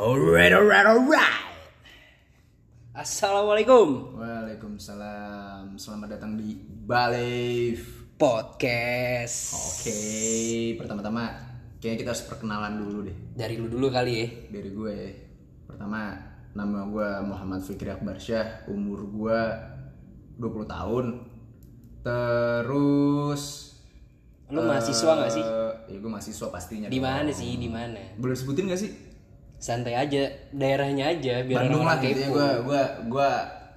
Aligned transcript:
Alright, 0.00 0.52
alright, 0.56 0.86
alright. 0.86 1.36
Assalamualaikum 2.96 4.16
Waalaikumsalam. 4.16 5.76
Selamat 5.76 6.16
datang 6.16 6.40
di 6.40 6.56
Balif. 6.56 8.08
podcast 8.16 9.56
Oke, 9.56 10.00
pertama-tama 10.76 11.32
kayaknya 11.80 11.98
kita 12.00 12.10
harus 12.12 12.24
perkenalan 12.24 12.76
dulu 12.76 13.08
deh 13.08 13.16
dari 13.32 13.56
lu 13.56 13.68
dulu 13.68 13.88
kali 13.88 14.12
ya. 14.14 14.28
dari 14.48 14.70
gue. 14.70 14.96
Pertama, 15.64 16.12
nama 16.52 16.84
gue 16.84 17.08
Muhammad 17.24 17.60
Fikri 17.60 17.88
Akbar 17.88 18.16
Syah, 18.16 18.68
umur 18.68 19.04
gue 19.04 19.40
20 20.36 20.64
tahun. 20.66 21.06
Terus 22.00 23.42
Lu 24.48 24.60
mahasiswa 24.60 25.12
nggak 25.14 25.32
sih? 25.32 25.44
eh, 25.44 25.72
Ya 25.88 25.96
gue 25.96 26.10
mahasiswa 26.10 26.48
pastinya. 26.48 26.88
Di 26.88 27.00
mana 27.00 27.28
sih? 27.32 27.56
Di 27.56 27.68
mana? 27.68 28.00
Boleh 28.16 28.36
sebutin 28.36 28.68
gak 28.68 28.80
sih? 28.80 28.92
Santai 29.60 29.92
aja, 29.92 30.24
daerahnya 30.56 31.12
aja 31.12 31.44
biar 31.44 31.68
Bandung 31.68 31.84
lah 31.84 32.00
gitu 32.00 32.16
ya 32.16 32.28
gue 32.32 32.48
gua 32.64 32.82
gua 33.12 33.30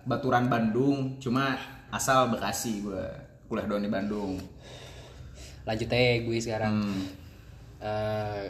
baturan 0.07 0.47
Bandung 0.47 1.19
cuma 1.19 1.59
asal 1.91 2.31
Bekasi 2.31 2.87
gue 2.87 3.03
kuliah 3.51 3.67
doang 3.67 3.83
di 3.83 3.91
Bandung 3.91 4.39
Lanjut 5.63 5.87
aja 5.95 6.19
gue 6.19 6.37
sekarang. 6.43 6.75
Hmm. 6.83 7.07
Eh, 7.79 8.43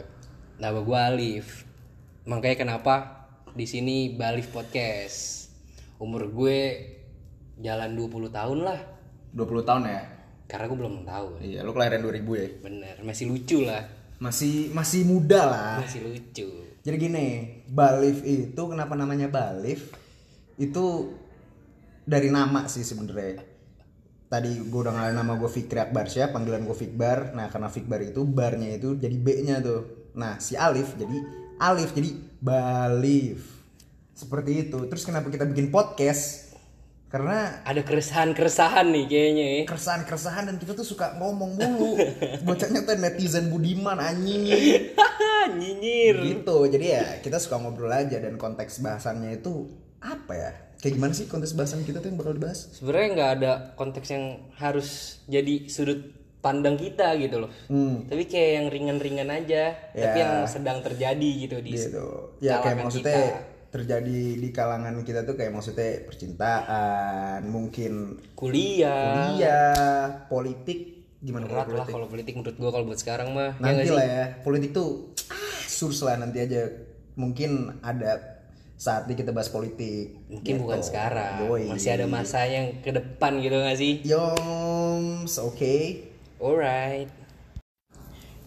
nama 0.58 0.78
gue 0.82 0.98
Alif. 0.98 1.62
Makanya 2.26 2.56
kenapa 2.58 2.94
di 3.54 3.66
sini 3.70 4.10
Balif 4.18 4.50
Podcast. 4.50 5.46
Umur 6.02 6.26
gue 6.34 6.58
jalan 7.62 7.94
20 7.94 8.34
tahun 8.34 8.58
lah. 8.66 8.80
20 9.34 9.66
tahun 9.66 9.82
ya 9.90 10.02
Karena 10.46 10.70
gue 10.70 10.78
belum 10.78 10.94
tahu. 11.02 11.26
iya 11.42 11.66
lu 11.66 11.74
kelahiran 11.74 12.06
2000 12.06 12.22
ya 12.38 12.48
Bener, 12.62 12.96
masih 13.02 13.26
lucu 13.30 13.66
lah. 13.66 13.82
Masih 14.18 14.70
masih 14.70 15.02
muda 15.06 15.40
lah. 15.46 15.74
Masih 15.82 16.00
lucu. 16.04 16.48
jadi 16.84 16.96
gini 17.00 17.26
Balif 17.70 18.20
itu 18.22 18.62
kenapa 18.68 18.92
namanya 18.92 19.26
Balif? 19.32 19.90
Itu 20.60 21.16
dari 22.04 22.28
nama 22.28 22.68
sih 22.68 22.84
sebenarnya. 22.84 23.40
Tadi 24.28 24.50
gue 24.60 24.80
udah 24.80 24.92
ngalih 24.92 25.14
nama 25.16 25.32
gue 25.38 25.50
Fikri 25.50 25.80
Akbar. 25.80 26.10
Syah 26.10 26.28
panggilan 26.34 26.66
gue 26.68 26.76
Fikbar. 26.76 27.32
Nah 27.32 27.48
karena 27.48 27.72
Fikbar 27.72 28.04
itu 28.04 28.26
barnya 28.28 28.76
itu 28.76 28.98
jadi 29.00 29.16
B 29.16 29.40
nya 29.42 29.64
tuh. 29.64 30.12
Nah 30.18 30.36
si 30.38 30.54
Alif 30.54 30.94
jadi 31.00 31.16
Alif 31.60 31.96
jadi 31.96 32.10
Balif. 32.42 33.40
Seperti 34.14 34.68
itu. 34.68 34.78
Terus 34.86 35.02
kenapa 35.08 35.32
kita 35.32 35.48
bikin 35.48 35.72
podcast 35.72 36.43
karena 37.14 37.62
Ada 37.62 37.86
keresahan-keresahan 37.86 38.90
nih 38.90 39.04
kayaknya 39.06 39.44
ya. 39.46 39.62
keresahan-keresahan 39.70 40.50
dan 40.50 40.56
kita 40.58 40.74
tuh 40.74 40.82
suka 40.82 41.14
ngomong 41.14 41.54
mulu. 41.54 41.94
Bocahnya 42.42 42.82
tuh 42.82 42.98
netizen 42.98 43.54
budiman 43.54 44.02
anjing. 44.02 44.50
Nyinyir. 45.54 46.16
gitu. 46.26 46.66
Jadi 46.66 46.86
ya 46.90 47.22
kita 47.22 47.38
suka 47.38 47.62
ngobrol 47.62 47.92
aja 47.92 48.18
dan 48.18 48.34
konteks 48.34 48.82
bahasannya 48.82 49.38
itu 49.38 49.70
apa 50.02 50.32
ya? 50.34 50.50
Kayak 50.82 50.94
gimana 50.98 51.12
sih 51.14 51.30
konteks 51.30 51.54
bahasan 51.54 51.86
kita 51.86 52.02
tuh 52.02 52.10
yang 52.10 52.18
bakal 52.18 52.34
dibahas? 52.34 52.66
Sebenarnya 52.74 53.08
nggak 53.14 53.30
ada 53.38 53.52
konteks 53.78 54.08
yang 54.10 54.24
harus 54.58 54.88
jadi 55.24 55.70
sudut 55.70 56.00
pandang 56.42 56.76
kita 56.76 57.16
gitu 57.16 57.46
loh. 57.46 57.50
Hmm. 57.70 58.04
Tapi 58.04 58.26
kayak 58.26 58.50
yang 58.58 58.66
ringan-ringan 58.68 59.30
aja. 59.30 59.72
Tapi 59.94 60.18
Ya. 60.18 60.24
yang 60.26 60.34
sedang 60.44 60.82
terjadi 60.82 61.30
gitu 61.46 61.56
di 61.62 61.72
gitu. 61.72 62.36
Ya 62.42 62.58
kayak 62.60 62.84
maksudnya 62.84 63.16
kita. 63.16 63.53
Terjadi 63.74 64.38
di 64.38 64.48
kalangan 64.54 65.02
kita 65.02 65.26
tuh 65.26 65.34
kayak 65.34 65.50
maksudnya 65.50 66.06
percintaan 66.06 67.42
mungkin 67.50 68.22
kuliah 68.38 69.34
kuliah 69.34 70.06
politik 70.30 71.02
gimana 71.18 71.50
kalau 71.50 71.58
lah 71.58 71.66
politik 71.66 71.90
kalau 71.90 72.06
politik 72.06 72.32
menurut 72.38 72.54
gua 72.54 72.70
kalau 72.70 72.84
buat 72.86 73.00
sekarang 73.02 73.34
mah 73.34 73.58
ya 73.58 73.58
nggak 73.58 73.74
nanti 73.74 73.88
sih? 73.90 73.96
lah 73.98 74.06
ya 74.06 74.24
politik 74.46 74.70
tuh 74.70 75.10
ah, 75.26 75.58
surs 75.66 75.98
lah 76.06 76.14
nanti 76.22 76.38
aja 76.38 76.70
mungkin 77.18 77.82
ada 77.82 78.38
saatnya 78.78 79.14
kita 79.18 79.34
bahas 79.34 79.50
politik 79.50 80.22
mungkin 80.30 80.54
bukan 80.62 80.78
Gitu. 80.78 80.94
sekarang 80.94 81.46
Yoi. 81.50 81.66
masih 81.74 81.90
ada 81.98 82.06
masa 82.06 82.46
yang 82.46 82.78
ke 82.78 82.94
depan 82.94 83.42
gitu 83.42 83.58
nggak 83.58 83.78
sih 83.80 83.94
Yoms, 84.06 85.34
oke. 85.42 85.76
alright 86.38 87.10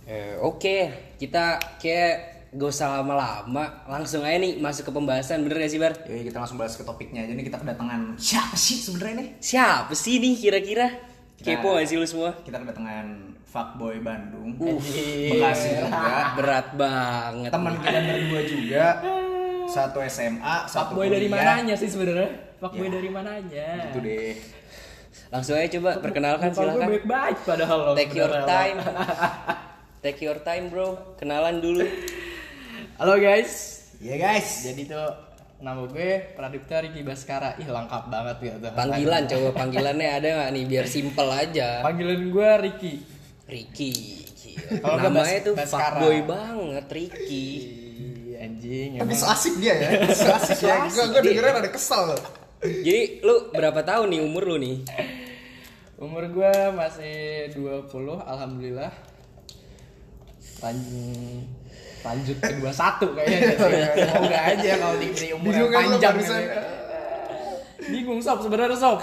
Eh, 0.08 0.40
oke 0.40 0.78
kita 1.20 1.60
kayak 1.84 2.37
gak 2.50 2.70
usah 2.70 2.88
lama-lama 2.98 3.64
langsung 3.86 4.22
aja 4.22 4.38
nih 4.38 4.56
masuk 4.58 4.88
ke 4.88 4.92
pembahasan 4.92 5.42
bener 5.42 5.60
gak 5.60 5.70
sih 5.70 5.78
bar 5.78 5.94
Yoi, 6.04 6.24
kita 6.24 6.38
langsung 6.38 6.56
bahas 6.56 6.74
ke 6.74 6.84
topiknya 6.84 7.22
aja 7.22 7.34
nih 7.34 7.44
kita 7.44 7.58
kedatangan 7.58 8.16
siapa 8.16 8.56
sih 8.56 8.78
sebenarnya 8.78 9.16
nih? 9.18 9.30
siapa 9.38 9.92
sih 9.92 10.16
nih 10.18 10.34
kira-kira 10.34 10.88
kepo 11.38 11.76
gak 11.76 11.86
sih 11.86 11.96
lu 11.96 12.04
semua 12.04 12.32
Kita 12.40 12.58
kedatangan 12.58 13.06
fuckboy 13.44 14.00
Bandung. 14.00 14.56
Uh, 14.58 14.76
Bekasi 15.30 15.70
juga. 15.78 16.36
berat 16.36 16.68
banget 16.74 17.50
Teman 17.50 17.74
kita 17.78 18.00
berdua 18.02 18.42
juga. 18.44 18.86
Satu 19.66 20.00
SMA, 20.02 20.56
satu 20.66 20.92
Fuckboy 20.92 21.08
dari 21.08 21.28
mananya 21.28 21.74
sih 21.74 21.88
sebenarnya? 21.88 22.28
Fuckboy 22.58 22.88
Ya. 22.88 22.94
dari 22.94 23.10
mananya? 23.10 23.68
Gitu 23.88 24.00
deh. 24.00 24.36
langsung 25.28 25.54
aja 25.54 25.68
coba 25.74 26.00
perkenalkan 26.00 26.50
silakan 26.50 26.88
baik-baik 26.90 27.38
padahal 27.44 27.92
take 27.94 28.16
your 28.16 28.32
time 28.46 28.78
take 30.04 30.20
your 30.22 30.40
time 30.40 30.68
bro 30.68 30.96
kenalan 31.16 31.60
dulu 31.60 31.84
Halo 32.98 33.16
guys. 33.16 33.54
Iya 33.98 34.16
guys. 34.18 34.66
Jadi 34.66 34.90
tuh 34.90 35.06
nama 35.60 35.86
gue 35.86 36.34
Pradipta 36.34 36.82
Riki 36.82 37.02
Baskara. 37.02 37.54
Ih 37.58 37.66
lengkap 37.68 38.04
banget 38.08 38.36
gitu. 38.44 38.58
panggilan 38.74 39.24
coba 39.32 39.50
panggilannya 39.56 40.10
ada 40.12 40.28
nggak 40.28 40.50
nih 40.52 40.64
biar 40.66 40.86
simple 40.88 41.30
aja 41.30 41.82
Panggilan 41.82 42.22
gue 42.28 42.50
Riki. 42.60 42.94
Ricky 43.48 43.92
gila. 44.36 44.84
Kalau 44.84 44.98
namanya 45.00 45.24
Bas- 45.32 45.46
tuh 45.46 45.54
Baskara. 45.56 45.82
fuckboy 45.96 46.20
banget 46.26 46.86
Ricky 46.92 47.48
Ih, 48.28 48.36
anjing. 48.36 48.90
Tapi 48.98 49.08
emang. 49.08 49.16
so 49.16 49.26
asik 49.26 49.54
dia 49.58 49.74
ya. 49.74 49.90
So 50.18 50.28
asik 50.30 50.60
ya. 50.60 50.76
Gue 50.84 51.06
gue 51.08 51.22
dengerin 51.24 51.56
ada 51.56 51.72
kesal. 51.72 52.12
jadi 52.60 53.22
lu 53.22 53.54
berapa 53.54 53.86
tahun 53.86 54.10
nih 54.10 54.22
umur 54.22 54.44
lu 54.46 54.58
nih 54.58 54.78
Umur 55.98 56.30
gue 56.30 56.54
masih 56.74 57.16
20 57.58 57.90
alhamdulillah. 58.20 58.90
Lan- 60.60 61.46
lanjut 62.08 62.38
ke 62.38 62.52
21 62.56 62.64
kayaknya 63.14 63.38
sih. 63.38 63.58
Semoga 64.02 64.40
aja 64.46 64.72
kalau 64.78 64.96
diberi 64.98 65.28
umur 65.30 65.44
yang 65.46 65.56
Bingung 65.60 65.70
kan 65.70 65.84
panjang 65.86 66.16
gitu. 66.18 66.34
Bingung 67.88 68.20
sob 68.20 68.40
sebenarnya 68.42 68.76
sob. 68.76 69.00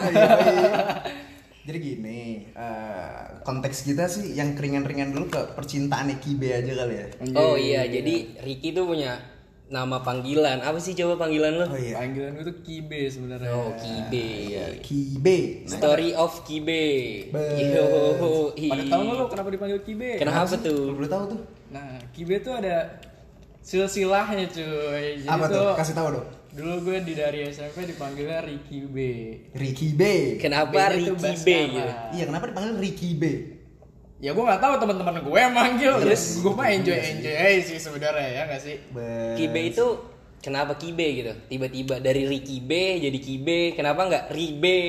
Jadi 1.65 1.79
gini, 1.81 2.21
eh, 2.53 3.25
konteks 3.41 3.89
kita 3.89 4.05
sih 4.05 4.33
yang 4.33 4.53
keringan-ringan 4.53 5.17
dulu 5.17 5.33
ke 5.33 5.41
percintaan 5.55 6.13
Kibe 6.15 6.53
aja 6.53 6.73
kali 6.75 6.95
ya. 6.95 7.07
oh 7.35 7.57
iya 7.57 7.89
jadi 7.89 8.37
Ricky 8.41 8.73
tuh 8.73 8.85
punya 8.85 9.17
nama 9.65 9.97
panggilan 9.99 10.61
apa 10.61 10.77
sih 10.77 10.93
coba 10.93 11.17
panggilan 11.19 11.57
lu 11.57 11.65
Oh 11.65 11.73
iya. 11.75 11.97
Panggilan 11.97 12.37
gue 12.37 12.45
tuh 12.45 12.57
Kibe 12.61 13.09
sebenarnya. 13.09 13.49
oh 13.51 13.73
Kibe 13.75 14.29
Kibe. 14.79 15.39
Nah, 15.65 15.73
Story 15.73 16.13
of 16.13 16.45
Kibe. 16.45 16.85
Be- 17.33 17.73
Yo, 17.73 17.89
Pada 18.53 18.85
tahu 18.85 19.03
lo 19.09 19.25
kenapa 19.27 19.49
dipanggil 19.49 19.81
Kibe? 19.81 20.21
Kenapa 20.21 20.45
lu 20.45 20.61
tuh? 20.61 20.81
boleh 20.93 21.09
tahu 21.09 21.25
tuh? 21.33 21.41
Nah, 21.75 21.99
Kibe 22.15 22.39
tuh 22.39 22.55
ada 22.55 23.03
silsilahnya 23.59 24.47
cuy. 24.47 25.19
Jadi 25.21 25.27
Apa 25.27 25.51
tuh? 25.51 25.59
tuh 25.59 25.69
Kasih 25.75 25.95
tahu 25.95 26.09
dong. 26.15 26.29
dulu 26.55 26.75
gue 26.87 27.03
di 27.03 27.19
dari 27.19 27.51
SMP 27.51 27.83
dipanggilnya 27.83 28.47
Ricky 28.47 28.87
B. 28.87 28.97
Ricky 29.53 29.91
B. 29.91 30.03
Kenapa 30.39 30.71
B-nya 30.71 30.87
tuh 30.87 30.95
Ricky 30.95 31.11
Baskara. 31.19 31.43
B 31.43 31.49
gitu? 31.67 31.93
Iya, 32.15 32.25
kenapa 32.25 32.45
dipanggil 32.47 32.75
Ricky 32.79 33.11
B? 33.13 33.25
Ya 34.23 34.31
gue 34.31 34.41
nggak 34.41 34.63
tahu 34.63 34.75
teman-teman 34.79 35.15
gue 35.19 35.35
yang 35.37 35.51
manggil. 35.53 35.93
Iya 35.93 36.03
Terus 36.07 36.23
gue 36.39 36.53
mah 36.55 36.69
enjoy 36.71 36.95
enjoy 36.95 37.35
aja 37.35 37.61
sih 37.61 37.79
sebenarnya 37.83 38.29
ya 38.31 38.43
nggak 38.47 38.63
sih? 38.63 38.77
Be- 38.89 39.35
Kibe 39.35 39.61
itu 39.67 39.87
kenapa 40.39 40.79
Kibe 40.79 41.07
gitu? 41.11 41.33
Tiba-tiba 41.51 41.99
dari 41.99 42.23
Ricky 42.23 42.63
B 42.63 42.71
jadi 43.03 43.19
Kibe, 43.19 43.75
kenapa 43.75 44.07
nggak 44.07 44.25
Ribe? 44.31 44.81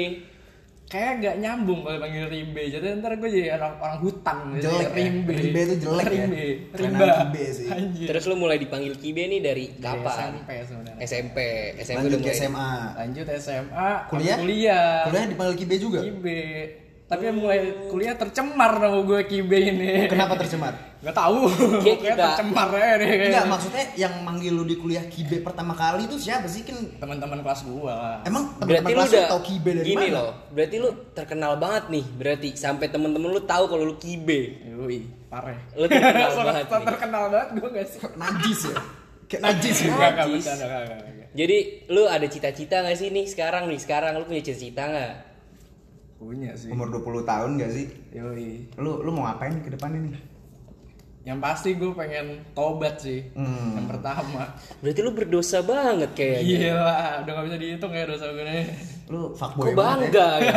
Kayak 0.86 1.12
nggak 1.18 1.36
nyambung 1.42 1.82
kalau 1.82 1.98
panggil 1.98 2.30
Rimbe. 2.30 2.62
Jadi 2.70 2.86
ntar 3.02 3.18
gue 3.18 3.30
jadi 3.34 3.58
orang 3.58 3.74
orang 3.82 3.98
hutan. 4.06 4.38
gitu. 4.54 4.70
Jelek 4.70 4.86
ya? 4.86 4.90
Rimbe. 4.94 5.34
Rimbe 5.34 5.60
tuh 5.66 5.78
jelek 5.82 6.06
ya? 6.06 6.10
Rimbe. 6.14 6.46
Kerenan 6.70 7.00
Rimba. 7.02 7.06
Kibe 7.26 7.44
sih. 7.50 7.68
Anjir. 7.74 8.06
Terus 8.06 8.24
lu 8.30 8.36
mulai 8.38 8.58
dipanggil 8.62 8.94
Kibe 8.94 9.24
nih 9.26 9.42
dari 9.42 9.66
kapan? 9.82 10.30
SMP 10.46 10.50
sebenarnya. 10.62 11.02
SMP. 11.02 11.38
SMP 11.82 11.98
Lanjut 11.98 12.10
udah 12.14 12.22
mulai. 12.22 12.38
SMA. 12.38 12.72
Lanjut 13.02 13.26
SMA. 13.42 13.90
Kuliah? 14.14 14.38
Kuliah. 14.38 14.94
Kuliah 15.10 15.26
dipanggil 15.26 15.56
Kibe 15.58 15.76
juga? 15.82 16.00
Kibe. 16.06 16.42
Tapi 17.06 17.22
yang 17.24 17.38
mulai 17.38 17.60
kuliah 17.86 18.14
tercemar 18.14 18.76
nama 18.76 18.98
gue 18.98 19.20
Kibe 19.24 19.54
ini. 19.54 20.10
Kenapa 20.10 20.34
tercemar? 20.36 20.74
Gak 21.00 21.14
tahu. 21.14 21.46
Kayak 21.80 22.02
Kayak 22.02 22.02
kita- 22.02 22.26
tercemar 22.34 22.68
nih. 22.74 23.30
Enggak, 23.30 23.46
maksudnya 23.46 23.84
yang 23.94 24.14
manggil 24.20 24.50
lu 24.52 24.64
di 24.64 24.74
kuliah 24.74 25.06
Kibe 25.06 25.38
pertama 25.40 25.72
kali 25.72 26.06
itu 26.06 26.18
siapa 26.18 26.46
sih? 26.46 26.66
Kan 26.66 26.98
Teman-teman 26.98 27.40
kelas 27.40 27.62
gua. 27.64 28.26
emang 28.26 28.58
Berarti 28.58 28.90
teman-teman 28.90 28.90
lu 28.90 28.98
kelas 28.98 29.06
lu 29.06 29.14
udah 29.16 29.30
tahu 29.30 29.42
Kibe 29.44 29.70
dari 29.72 29.86
gini 29.86 30.06
mana? 30.08 30.18
loh. 30.18 30.30
Berarti 30.50 30.76
lu 30.76 30.90
terkenal 31.12 31.52
banget 31.56 31.84
nih. 31.88 32.06
Berarti 32.12 32.48
sampai 32.52 32.86
temen-temen 32.90 33.30
lu 33.30 33.42
tahu 33.44 33.64
kalau 33.68 33.84
lu 33.86 33.96
Kibe. 33.96 34.40
Yoi, 34.66 35.00
parah. 35.28 35.62
Lu 35.74 35.86
terkenal 35.86 36.30
banget 36.42 36.66
nih. 36.66 36.86
terkenal 36.90 37.24
banget 37.30 37.48
gue 37.54 37.70
gak 37.72 37.86
sih? 37.88 38.00
Najis 38.16 38.60
ya. 38.66 38.76
Kayak 39.26 39.42
najis 39.44 39.78
ya. 39.80 39.90
Najis. 39.94 40.44
enggak. 40.48 41.28
Jadi 41.36 41.58
lu 41.88 42.04
ada 42.06 42.26
cita-cita 42.26 42.82
gak 42.82 42.98
sih 42.98 43.10
nih 43.10 43.30
sekarang 43.30 43.70
nih? 43.70 43.78
Sekarang 43.78 44.18
lu 44.18 44.26
punya 44.26 44.42
cita-cita 44.42 44.82
gak? 44.84 45.14
Punya 46.16 46.56
sih. 46.56 46.70
Umur 46.70 46.88
20 46.90 47.24
tahun 47.24 47.50
gak 47.58 47.72
sih? 47.72 47.86
Yoi. 48.12 48.72
Lu 48.76 49.04
lu 49.04 49.10
mau 49.10 49.28
ngapain 49.28 49.60
ke 49.60 49.70
depannya 49.70 50.00
nih? 50.02 50.16
Yang 51.26 51.40
pasti 51.42 51.74
gue 51.74 51.90
pengen 51.92 52.26
tobat 52.54 53.02
sih. 53.02 53.26
Hmm. 53.34 53.76
Yang 53.76 53.88
pertama. 53.92 54.54
Berarti 54.80 55.00
lu 55.02 55.12
berdosa 55.12 55.60
banget 55.60 56.14
kayaknya. 56.14 56.70
Gila, 56.70 56.94
udah 57.20 57.32
gak 57.34 57.46
bisa 57.46 57.58
dihitung 57.58 57.92
ya 57.92 58.04
dosa 58.06 58.26
gue 58.30 58.44
nih. 58.44 58.66
Lu 59.06 59.20
Kok 59.28 59.32
fuckboy 59.36 59.74
banget 59.74 60.10
ya. 60.10 60.14
bangga 60.14 60.30
ya? 60.40 60.54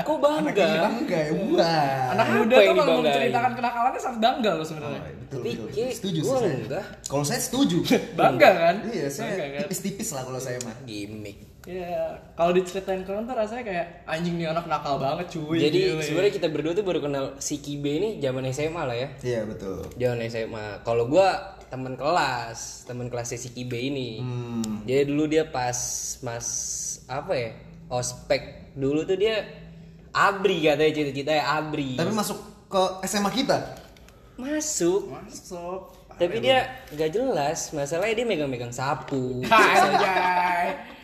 Kok 0.00 0.16
Anak 0.20 0.22
bangga? 0.22 0.62
ini 0.62 0.78
bangga 0.78 1.18
ya, 1.18 1.32
buah. 1.34 1.88
Anak 2.12 2.24
Apa 2.24 2.34
muda 2.36 2.54
tuh 2.54 2.60
kalau 2.60 2.76
dibanggain? 2.76 3.02
menceritakan 3.02 3.52
kenakalannya 3.56 4.00
sangat 4.00 4.20
bangga 4.20 4.50
loh 4.54 4.66
sebenarnya. 4.66 5.00
Betul, 5.02 5.38
Tapi 5.40 5.50
betul. 5.50 5.88
setuju 5.90 6.20
sih 6.20 6.28
gua 6.28 6.38
saya. 6.38 6.82
Kalau 7.02 7.24
saya 7.24 7.40
setuju. 7.40 7.78
Bangga 8.20 8.50
kan? 8.52 8.76
Iya, 8.86 9.06
saya 9.08 9.30
Bangga 9.34 9.46
kan? 9.50 9.60
tipis-tipis 9.66 10.08
lah 10.12 10.22
kalau 10.22 10.38
saya 10.38 10.58
mah. 10.62 10.76
Gimik. 10.84 11.36
Ya, 11.68 12.16
kalau 12.40 12.56
diceritain 12.56 13.04
ke 13.04 13.12
orang 13.12 13.28
tuh 13.28 13.36
rasanya 13.36 13.64
kayak 13.68 13.86
anjing 14.08 14.40
nih 14.40 14.48
anak 14.48 14.64
nakal 14.64 14.96
banget 14.96 15.28
cuy. 15.36 15.60
Jadi 15.60 15.92
gile. 15.92 16.00
sebenarnya 16.00 16.32
kita 16.32 16.48
berdua 16.48 16.72
tuh 16.72 16.84
baru 16.88 17.00
kenal 17.04 17.24
si 17.36 17.60
Kibe 17.60 17.90
ini 18.00 18.08
zaman 18.16 18.48
SMA 18.48 18.80
lah 18.80 18.96
ya. 18.96 19.08
Iya, 19.20 19.40
betul. 19.44 19.84
Zaman 19.92 20.18
SMA. 20.32 20.66
Kalau 20.88 21.04
gua 21.04 21.60
teman 21.68 22.00
kelas, 22.00 22.88
teman 22.88 23.12
kelasnya 23.12 23.36
si 23.36 23.52
Kibe 23.52 23.76
ini. 23.76 24.24
Hmm. 24.24 24.88
Jadi 24.88 25.02
dulu 25.12 25.28
dia 25.28 25.44
pas 25.44 25.76
mas 26.24 26.48
apa 27.04 27.32
ya? 27.36 27.50
Ospek 27.92 28.72
dulu 28.78 29.04
tuh 29.04 29.20
dia 29.20 29.44
abri 30.16 30.64
katanya 30.64 30.92
cita-cita 30.96 31.32
ya 31.36 31.44
abri. 31.60 32.00
Tapi 32.00 32.12
masuk 32.16 32.40
ke 32.72 32.82
SMA 33.04 33.30
kita. 33.36 33.58
Masuk. 34.40 35.12
masuk. 35.12 35.80
Tapi 36.16 36.40
dia 36.40 36.88
nggak 36.88 37.10
jelas. 37.12 37.68
Masalahnya 37.76 38.16
dia 38.16 38.26
megang-megang 38.26 38.72
sapu. 38.72 39.44
Anjay. 39.52 40.99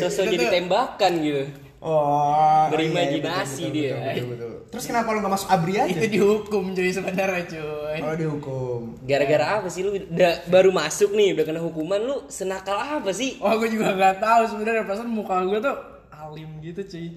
Sosok 0.00 0.24
jadi 0.30 0.46
tembakan 0.50 1.12
gitu. 1.20 1.44
Oh, 1.84 2.64
Berimajinasi 2.72 3.68
iya, 3.68 3.74
dia. 3.76 3.92
betul, 3.92 4.00
betul, 4.00 4.08
betul, 4.08 4.28
betul. 4.32 4.52
Terus 4.72 4.84
kenapa 4.88 5.12
lu 5.12 5.20
gak 5.20 5.34
masuk 5.36 5.48
abri 5.52 5.74
aja? 5.76 5.92
Itu 5.92 6.06
dihukum 6.08 6.64
cuy 6.72 6.88
sebenarnya 6.88 7.44
cuy. 7.44 7.98
Oh, 8.00 8.14
dihukum. 8.16 8.80
Gara-gara 9.04 9.60
apa 9.60 9.68
sih 9.68 9.84
lu 9.84 9.92
udah 9.92 10.48
baru 10.48 10.72
masuk 10.72 11.12
nih 11.12 11.36
udah 11.36 11.44
kena 11.44 11.60
hukuman 11.60 12.00
lu 12.00 12.16
senakal 12.32 12.80
apa 12.80 13.12
sih? 13.12 13.36
Wah 13.36 13.52
gue 13.60 13.68
juga 13.68 13.92
nggak 13.92 14.16
tahu 14.16 14.42
sebenarnya 14.48 14.88
perasaan 14.88 15.12
muka 15.12 15.44
gue 15.44 15.60
tuh 15.60 15.76
alim 16.08 16.50
gitu 16.64 16.80
cuy. 16.88 17.08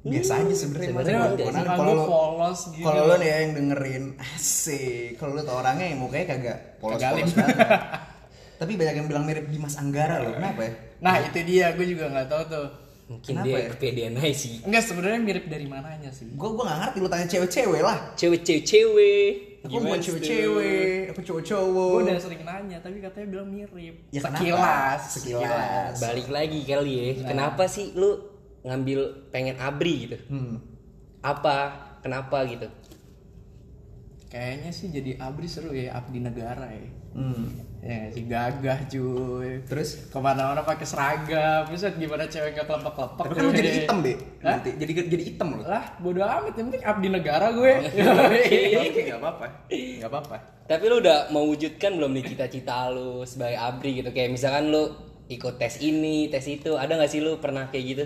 Biasa 0.00 0.32
aja 0.38 0.54
sebenarnya. 0.54 0.88
Enggak 0.94 1.66
Kalau- 1.66 1.92
lu 1.92 2.04
polos 2.06 2.60
gitu. 2.70 2.86
kalau 2.86 3.02
lu 3.04 3.14
nih 3.18 3.26
ya 3.26 3.36
yang 3.42 3.52
dengerin 3.58 4.04
asik. 4.22 5.18
Kalau 5.18 5.34
lu 5.34 5.42
tau 5.42 5.58
orangnya 5.58 5.90
yang 5.90 5.98
mukanya 5.98 6.38
kagak 6.38 6.58
polos-polos 6.78 7.34
banget. 7.34 7.58
Tapi 8.54 8.72
banyak 8.78 8.94
yang 9.02 9.08
bilang 9.10 9.24
mirip 9.26 9.50
Dimas 9.50 9.74
Anggara 9.76 10.22
loh. 10.22 10.38
Kenapa 10.38 10.62
ya? 10.62 10.72
Nah 11.00 11.14
itu 11.24 11.40
dia 11.44 11.72
gue 11.74 11.86
juga 11.88 12.12
nggak 12.12 12.28
tahu 12.28 12.42
tuh. 12.48 12.68
Mungkin 13.10 13.42
Kenapa 13.42 13.46
dia 13.50 13.58
ya? 13.58 13.68
kepedean 13.74 14.14
aja 14.22 14.30
sih. 14.38 14.54
Enggak 14.62 14.84
sebenarnya 14.86 15.18
mirip 15.18 15.44
dari 15.50 15.66
mananya 15.66 16.14
sih. 16.14 16.30
Gue 16.30 16.48
gua 16.54 16.70
gak 16.70 16.78
ngerti 16.78 16.98
lu 17.02 17.08
tanya 17.10 17.26
cewek-cewek 17.26 17.82
lah. 17.82 17.98
Cewek-cewek 18.14 18.62
cewek. 18.62 19.30
Aku 19.60 19.76
bukan 19.76 20.00
cewek-cewek, 20.00 21.12
aku 21.12 21.20
cowok-cowok. 21.20 21.90
Gue 21.90 22.02
udah 22.06 22.22
sering 22.22 22.42
nanya 22.46 22.78
tapi 22.80 22.96
katanya 23.02 23.26
bilang 23.28 23.48
mirip. 23.50 23.94
Ya, 24.14 24.20
kenapa? 24.22 24.38
sekilas. 24.38 25.00
Sekilas. 25.10 25.94
Balik 25.98 26.28
lagi 26.30 26.60
kali 26.62 26.92
ya. 26.94 27.08
Kenapa 27.34 27.66
sih 27.66 27.92
lu 27.98 28.10
ngambil 28.62 29.28
pengen 29.34 29.58
abri 29.58 30.06
gitu? 30.06 30.16
Hmm. 30.30 30.62
Apa? 31.20 31.58
Kenapa 32.00 32.46
gitu? 32.46 32.70
Kayaknya 34.30 34.70
sih 34.70 34.88
jadi 34.94 35.18
abri 35.18 35.50
seru 35.50 35.74
ya 35.74 35.98
abdi 35.98 36.22
negara 36.22 36.70
ya. 36.70 36.86
Hmm. 37.18 37.58
Ya 37.80 38.12
sih 38.12 38.28
gagah 38.28 38.84
cuy. 38.92 39.64
Terus? 39.64 40.12
Ke 40.12 40.18
mana-mana 40.20 40.60
pakai 40.60 40.84
seragam. 40.84 41.64
Bisa 41.72 41.88
gimana 41.96 42.28
cewek 42.28 42.52
nggak 42.52 42.68
kelompok-kelompok. 42.68 43.24
Tapi 43.24 43.34
kan 43.40 43.42
lu 43.48 43.52
jadi 43.56 43.70
hitam 43.80 43.96
deh. 44.04 44.16
Nanti 44.44 44.68
jadi 44.76 44.92
jadi 45.08 45.24
hitam 45.32 45.48
lu. 45.56 45.64
Lah 45.64 45.96
bodo 45.96 46.20
amat 46.20 46.52
yang 46.60 46.68
penting 46.68 46.84
abdi 46.84 47.08
negara 47.08 47.46
gue. 47.56 47.72
Oke, 48.84 49.00
gak 49.08 49.20
apa-apa. 49.24 49.46
Gak 49.72 50.10
apa-apa. 50.12 50.36
Tapi 50.68 50.84
lu 50.92 50.96
udah 51.00 51.32
mewujudkan 51.32 51.96
belum 51.96 52.12
nih 52.20 52.24
cita-cita 52.36 52.92
lu 52.92 53.24
sebagai 53.24 53.56
abri 53.56 54.04
gitu? 54.04 54.12
Kayak 54.12 54.36
misalkan 54.36 54.68
lu 54.68 54.92
ikut 55.32 55.56
tes 55.56 55.80
ini, 55.80 56.28
tes 56.28 56.44
itu. 56.52 56.76
Ada 56.76 57.00
nggak 57.00 57.10
sih 57.10 57.24
lu 57.24 57.40
pernah 57.40 57.72
kayak 57.72 57.84
gitu? 57.96 58.04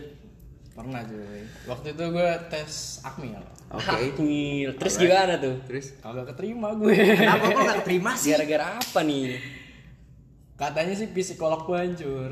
Pernah 0.79 1.03
cuy. 1.03 1.43
Waktu 1.67 1.99
itu 1.99 2.05
gue 2.15 2.31
tes 2.47 3.03
akmil. 3.03 3.43
Oke. 3.75 3.91
Akmil. 3.91 4.71
Terus 4.79 4.94
gimana 5.03 5.35
tuh? 5.43 5.59
Terus? 5.67 5.99
Kagak 5.99 6.31
keterima 6.31 6.79
gue. 6.79 6.94
Kenapa 6.94 7.44
lu 7.50 7.59
gak 7.67 7.82
terima 7.82 8.15
sih? 8.15 8.31
Gara-gara 8.31 8.79
apa 8.79 9.03
nih? 9.03 9.63
Katanya 10.55 10.95
sih 10.95 11.11
psikolog 11.11 11.62
gue 11.62 11.75
hancur. 11.75 12.31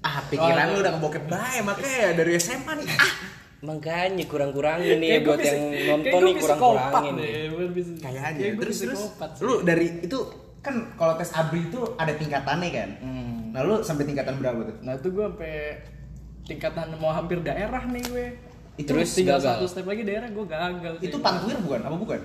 Ah, 0.00 0.22
pikiran 0.24 0.70
lu 0.70 0.78
udah 0.80 0.92
ngebokep 0.94 1.24
bae 1.26 1.58
makanya 1.60 2.14
dari 2.14 2.38
SMA 2.38 2.72
nih. 2.78 2.86
Ah, 2.94 3.14
Makanya 3.56 4.24
kurang-kurangin 4.24 5.00
nih 5.00 5.24
buat 5.24 5.40
bisa- 5.40 5.50
yang 5.50 5.64
nonton 5.98 6.20
nih 6.22 6.34
kurang-kurangin 6.36 7.14
kayaknya. 7.16 7.98
kayak 7.98 8.54
terus 8.60 8.76
terus 8.78 9.00
lu 9.40 9.64
dari 9.64 10.04
itu 10.04 10.18
kan 10.60 10.94
kalau 10.94 11.16
tes 11.16 11.32
abri 11.32 11.64
itu 11.64 11.80
ada 11.96 12.12
tingkatannya 12.12 12.70
kan. 12.70 12.90
Hmm. 13.00 13.50
Nah, 13.50 13.64
lu 13.64 13.80
sampai 13.80 14.04
tingkatan 14.04 14.36
berapa 14.36 14.60
tuh? 14.62 14.76
Nah 14.82 14.92
itu 14.94 15.08
gue 15.08 15.24
sampai 15.24 15.54
tingkatan 16.44 16.86
mau 17.00 17.10
hampir 17.10 17.40
daerah 17.40 17.82
nih 17.82 18.02
gue. 18.04 18.26
Itu 18.76 18.92
Terus 18.92 19.08
tinggal 19.10 19.40
gagal. 19.40 19.56
satu 19.56 19.64
step 19.66 19.86
lagi 19.88 20.04
daerah 20.04 20.28
gue 20.28 20.44
gagal. 20.44 20.92
sih. 21.00 21.08
Itu 21.08 21.16
pantuir 21.18 21.56
bukan? 21.56 21.80
Apa 21.80 21.96
bukan? 21.96 22.20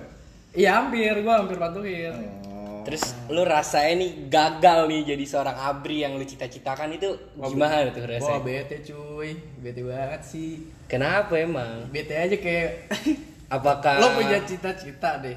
Iya 0.52 0.70
hampir, 0.76 1.14
gue 1.16 1.32
hampir 1.32 1.56
pantuin. 1.56 2.12
Oh. 2.12 2.51
Terus 2.82 3.02
lu 3.28 3.42
rasanya 3.42 3.94
nih 3.96 4.10
gagal 4.26 4.78
nih 4.86 5.00
jadi 5.08 5.24
seorang 5.24 5.56
abri 5.56 6.02
yang 6.02 6.14
lu 6.14 6.22
cita-citakan 6.22 6.92
itu 6.92 7.14
gimana 7.32 7.88
tuh 7.88 8.02
Wah 8.02 8.10
rasanya? 8.12 8.42
bete 8.42 8.76
cuy, 8.82 9.30
bete 9.58 9.80
banget 9.80 10.22
sih. 10.22 10.66
Kenapa 10.86 11.38
emang? 11.38 11.86
Bete 11.88 12.12
aja 12.12 12.36
kayak 12.36 12.70
Apakah 13.54 14.00
lo 14.00 14.16
punya 14.16 14.40
cita-cita 14.42 15.20
deh. 15.20 15.36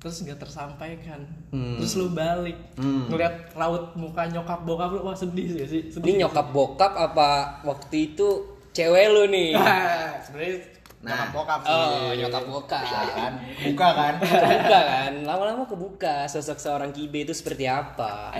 Terus 0.00 0.24
nggak 0.24 0.40
tersampaikan. 0.40 1.20
Terus 1.52 1.92
lo 1.94 2.08
balik 2.08 2.56
ngeliat 2.80 3.52
raut 3.52 3.92
muka 3.94 4.24
nyokap 4.24 4.64
bokap 4.64 4.90
lo 4.90 5.04
wah 5.04 5.12
sedih 5.12 5.44
sih 5.46 5.64
sih. 5.64 5.82
ini 5.84 5.92
Sedih. 5.92 6.14
nyokap 6.24 6.48
bokap 6.50 6.96
apa 6.96 7.60
waktu 7.62 8.10
itu 8.10 8.28
cewek 8.72 9.06
lu 9.12 9.28
nih? 9.28 9.52
Nah, 9.60 10.16
sebenarnya 10.18 10.56
Nah. 11.00 11.16
nyokap 11.16 11.32
bokap 11.32 11.60
sih. 11.64 11.72
Oh, 11.72 12.10
nyokap 12.12 12.44
bokap. 12.44 12.84
kan 13.16 13.32
buka 13.64 13.88
kan? 13.90 14.14
kebuka 14.20 14.80
kan 14.82 15.12
lama-lama 15.24 15.64
kebuka 15.64 16.14
sosok 16.26 16.56
seorang 16.56 16.90
kibe 16.90 17.24
itu 17.24 17.32
seperti 17.32 17.64
apa 17.64 18.36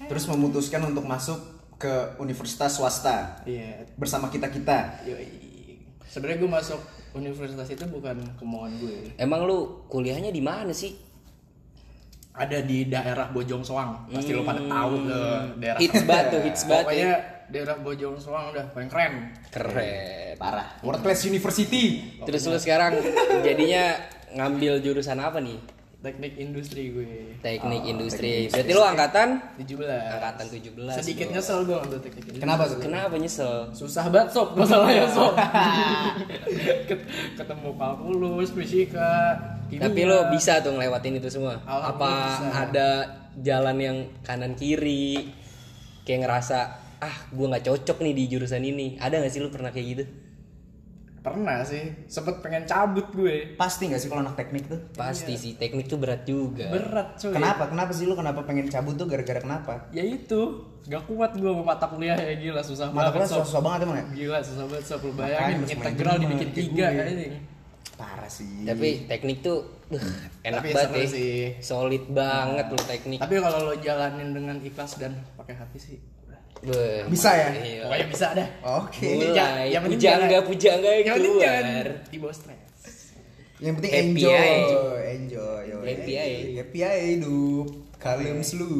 Terus 0.00 0.24
memutuskan 0.26 0.86
untuk 0.86 1.02
masuk 1.02 1.38
ke 1.76 1.90
universitas 2.16 2.72
swasta 2.72 3.42
Iya. 3.42 3.90
bersama 3.94 4.28
kita-kita. 4.28 5.02
Yoi. 5.02 5.28
Sebenarnya 6.04 6.38
gue 6.38 6.50
masuk 6.52 6.80
universitas 7.12 7.66
itu 7.68 7.84
bukan 7.84 8.22
kemauan 8.36 8.70
gue. 8.76 9.10
emang 9.16 9.42
lu 9.42 9.58
kuliahnya 9.86 10.30
di 10.30 10.40
mana 10.40 10.70
sih 10.70 10.94
Ada 12.30 12.62
di 12.62 12.86
daerah 12.86 13.26
Bojong 13.28 13.60
Soang. 13.60 14.06
Pasti 14.08 14.30
lo 14.30 14.46
pada 14.46 14.62
tahu 14.62 14.92
tuh 15.02 15.58
daerah. 15.58 15.78
hits 15.78 16.02
batu 16.04 16.38
hits 16.40 16.62
batu 16.62 16.86
Pokoknya 16.86 17.39
daerah 17.50 17.76
Bojong 17.76 18.16
Soang 18.16 18.48
udah 18.48 18.64
paling 18.70 18.86
keren. 18.86 19.14
keren 19.48 20.34
Parah. 20.36 20.78
World 20.80 21.00
Class 21.00 21.22
University. 21.24 22.00
terus 22.22 22.42
lu 22.44 22.56
sekarang 22.56 22.96
jadinya 23.40 23.98
ngambil 24.30 24.78
jurusan 24.78 25.16
apa 25.16 25.38
nih 25.38 25.58
Teknik 26.00 26.32
industri 26.38 26.88
gue. 26.88 27.36
teknik 27.44 27.84
industri 27.84 28.48
berarti 28.48 28.72
lu 28.72 28.80
angkatan 28.80 29.28
17. 29.60 29.84
angkatan 29.84 30.46
17 30.48 30.96
Sedikit 30.96 31.26
bro. 31.26 31.34
nyesel 31.34 31.58
gue 31.62 31.76
ambil 31.76 31.98
teknik 32.00 32.24
industri. 32.24 32.40
Kenapa 32.40 32.62
tuh? 32.64 32.78
kenapa 32.80 33.14
nyesel 33.14 33.52
Susah 33.70 34.08
banget 34.08 34.28
sob 34.32 34.48
masalahnya 34.54 35.04
sob. 35.06 35.36
Ket- 36.88 37.04
Ketemu 37.36 37.68
kalkulus, 37.74 38.48
fisika, 38.50 39.12
kimia. 39.66 39.82
tapi 39.82 40.00
lu 40.02 40.18
bisa 40.30 40.60
tuh 40.60 40.72
ngelewatin 40.72 41.16
itu 41.16 41.28
semua 41.28 41.60
apa 41.64 42.08
bisa. 42.32 42.48
ada 42.48 42.88
jalan 43.36 43.76
yang 43.76 43.96
kanan 44.20 44.52
kiri 44.54 45.30
kayak 46.02 46.24
ngerasa 46.24 46.58
ah 47.00 47.16
gua 47.32 47.56
nggak 47.56 47.64
cocok 47.66 47.98
nih 48.04 48.14
di 48.14 48.24
jurusan 48.30 48.60
ini 48.60 49.00
ada 49.00 49.18
nggak 49.20 49.32
sih 49.32 49.40
lu 49.40 49.48
pernah 49.48 49.72
kayak 49.72 49.88
gitu 49.96 50.04
Pernah 51.20 51.60
sih, 51.68 51.84
sempet 52.08 52.40
pengen 52.40 52.64
cabut 52.64 53.04
gue. 53.12 53.52
Pasti 53.60 53.92
gak 53.92 54.00
sih 54.00 54.08
kalau 54.08 54.24
anak 54.24 54.40
teknik 54.40 54.72
tuh? 54.72 54.80
Pasti 54.96 55.36
sih 55.36 55.52
teknik 55.52 55.84
tuh 55.84 56.00
berat 56.00 56.24
juga. 56.24 56.72
Berat 56.72 57.20
cuy. 57.20 57.36
Kenapa? 57.36 57.68
Kenapa 57.68 57.92
sih 57.92 58.08
lu 58.08 58.16
kenapa 58.16 58.40
pengen 58.48 58.72
cabut 58.72 58.96
tuh 58.96 59.04
gara-gara 59.04 59.36
kenapa? 59.36 59.84
Ya 59.92 60.00
itu, 60.00 60.64
gak 60.88 61.04
kuat 61.04 61.36
gue 61.36 61.44
sama 61.44 61.76
mata 61.76 61.92
kuliah 61.92 62.16
ya 62.16 62.40
gila 62.40 62.64
susah 62.64 62.88
Mata 62.88 63.12
banget 63.12 63.28
kuliah 63.28 63.28
sob. 63.36 63.44
susah 63.52 63.60
banget 63.60 63.80
emang 63.84 63.96
ya? 64.00 64.04
Gila 64.16 64.38
susah 64.40 64.64
banget 64.64 64.84
sob 64.88 65.00
lu 65.04 65.12
bayangin 65.12 65.58
integral 65.68 66.14
dibikin 66.16 66.48
kayak 66.48 66.56
tiga 66.56 66.86
gue. 66.88 67.04
ini. 67.12 67.26
Parah 68.00 68.30
sih. 68.32 68.64
Tapi 68.64 68.88
teknik 69.04 69.38
tuh 69.44 69.58
uh, 69.92 70.06
enak 70.40 70.64
Tapi 70.64 70.68
banget 70.72 71.04
ya. 71.04 71.04
sih. 71.04 71.36
Solid 71.60 72.04
banget 72.08 72.64
lu 72.72 72.80
teknik. 72.80 73.20
Tapi 73.20 73.34
kalau 73.44 73.68
lo 73.68 73.74
jalanin 73.76 74.32
dengan 74.32 74.56
ikhlas 74.64 74.96
dan 74.96 75.20
pakai 75.36 75.52
hati 75.52 75.76
sih, 75.76 75.96
Bisa 77.06 77.30
ya? 77.30 77.48
iya. 77.56 77.82
pokoknya 77.84 78.06
bisa 78.06 78.26
dah. 78.32 78.48
Oke. 78.78 79.08
Mulai 79.16 79.68
yang 79.68 79.82
penting 79.82 79.96
pujangga 79.96 80.26
jangan- 80.28 80.46
pujangga 80.46 80.88
yang 80.88 80.98
Yang 81.00 81.16
penting 81.16 81.32
keluar. 81.32 81.46
jangan 81.46 81.86
di 82.06 82.18
bawah 82.18 82.36
stres. 82.36 82.96
Yang 83.58 83.74
penting 83.76 83.92
Happy 83.92 84.04
enjoy, 84.06 84.32
aja. 84.32 84.78
enjoy, 85.10 85.60
yo. 85.66 85.76
Happy 85.82 86.12
aja. 86.14 86.38
Happy 86.56 86.78
aja 86.80 87.04
hidup. 87.06 87.66
Kalem 87.96 88.40
selu. 88.40 88.76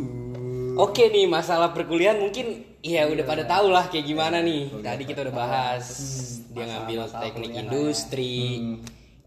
Oke 0.77 1.09
nih 1.09 1.29
masalah 1.29 1.71
perkuliahan 1.71 2.17
mungkin 2.17 2.47
ya 2.81 3.05
udah 3.05 3.21
pada 3.23 3.45
tahu 3.45 3.69
lah 3.69 3.89
kayak 3.89 4.07
gimana 4.07 4.41
nih. 4.41 4.73
Tadi 4.81 5.03
kita 5.05 5.21
udah 5.21 5.35
bahas 5.35 5.85
dia 6.49 6.65
ngambil 6.65 7.05
teknik 7.07 7.53
industri, 7.55 8.65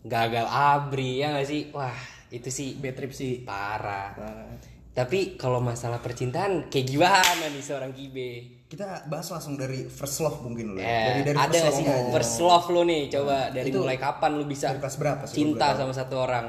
gagal 0.02 0.46
abri 0.46 1.22
ya 1.22 1.32
nggak 1.32 1.46
sih? 1.46 1.70
Wah 1.70 1.94
itu 2.28 2.50
sih 2.50 2.74
bad 2.74 2.98
trip 2.98 3.14
sih 3.14 3.46
parah 3.46 4.18
Parah. 4.18 4.50
Tapi 4.94 5.36
kalau 5.36 5.58
masalah 5.58 5.98
percintaan 5.98 6.70
kayak 6.70 6.86
gimana 6.88 7.22
nih 7.50 7.60
seorang 7.60 7.92
kibe 7.92 8.62
Kita 8.66 9.06
bahas 9.06 9.26
langsung 9.28 9.54
dari 9.54 9.86
first 9.86 10.18
love 10.20 10.42
mungkin 10.42 10.74
lo. 10.74 10.80
Eh, 10.80 10.86
dari 11.22 11.22
dari 11.24 11.38
ada 11.38 11.50
first 11.52 11.62
love 11.64 11.78
sih 11.78 11.86
aja. 11.86 12.10
first 12.12 12.36
love 12.40 12.68
lo 12.68 12.82
nih 12.84 13.02
coba 13.08 13.38
dari 13.50 13.68
Itu 13.68 13.78
mulai 13.80 13.98
kapan 13.98 14.32
lu 14.34 14.46
bisa 14.46 14.74
kelas 14.74 14.96
berapa 14.96 15.24
sih, 15.24 15.36
cinta 15.36 15.74
sama 15.74 15.92
satu 15.92 16.16
orang 16.20 16.46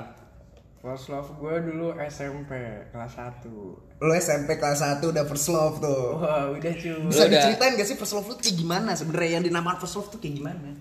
First 0.79 1.09
love 1.09 1.33
gue 1.35 1.55
dulu 1.65 1.97
SMP 1.99 2.53
kelas 2.89 3.13
1 3.15 3.49
Lo 3.99 4.13
SMP 4.15 4.51
kelas 4.55 4.81
1 4.81 5.01
udah 5.03 5.25
first 5.25 5.49
love 5.49 5.81
tuh. 5.81 6.05
Wah 6.15 6.49
udah 6.51 6.73
cuy 6.75 6.93
Bisa 7.09 7.25
udah- 7.25 7.33
diceritain 7.35 7.73
gak 7.75 7.89
sih 7.89 7.97
first 7.97 8.13
love 8.13 8.25
lu 8.27 8.37
kayak 8.37 8.53
gimana 8.55 8.93
sebenarnya 8.93 9.31
yang 9.35 9.45
dinamakan 9.45 9.81
first 9.81 9.95
love 9.95 10.09
tuh 10.09 10.17
kayak 10.17 10.37
gimana? 10.37 10.77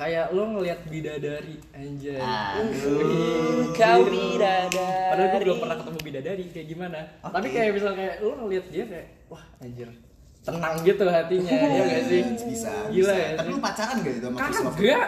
Kayak 0.00 0.32
lo 0.32 0.48
ngelihat 0.56 0.80
bidadari 0.88 1.60
anjay 1.76 2.16
Uh, 2.16 3.68
kau 3.76 4.00
bidadari 4.08 5.12
Padahal 5.12 5.28
gue 5.28 5.40
belum 5.44 5.58
pernah 5.60 5.76
ketemu 5.76 5.98
bidadari 6.00 6.44
kayak 6.48 6.66
gimana 6.72 6.98
Tapi 7.20 7.48
kayak 7.52 7.70
misal 7.76 7.92
kayak 7.92 8.14
lo 8.24 8.32
ngelihat 8.40 8.64
dia 8.72 8.84
kayak 8.88 9.06
Wah 9.28 9.44
anjir 9.60 9.92
Tenang 10.40 10.80
gitu 10.80 11.04
hatinya 11.04 11.52
ya 11.52 11.84
gak 11.84 12.04
sih? 12.08 12.20
Bisa. 12.48 12.72
Gila 12.88 13.12
bisa. 13.12 13.12
ya 13.12 13.28
Tapi 13.36 13.48
lu 13.52 13.60
pacaran 13.60 13.96
gak 14.00 14.14
itu 14.16 14.24
sama 14.24 14.36
love? 14.40 14.72
Kagak 14.72 15.04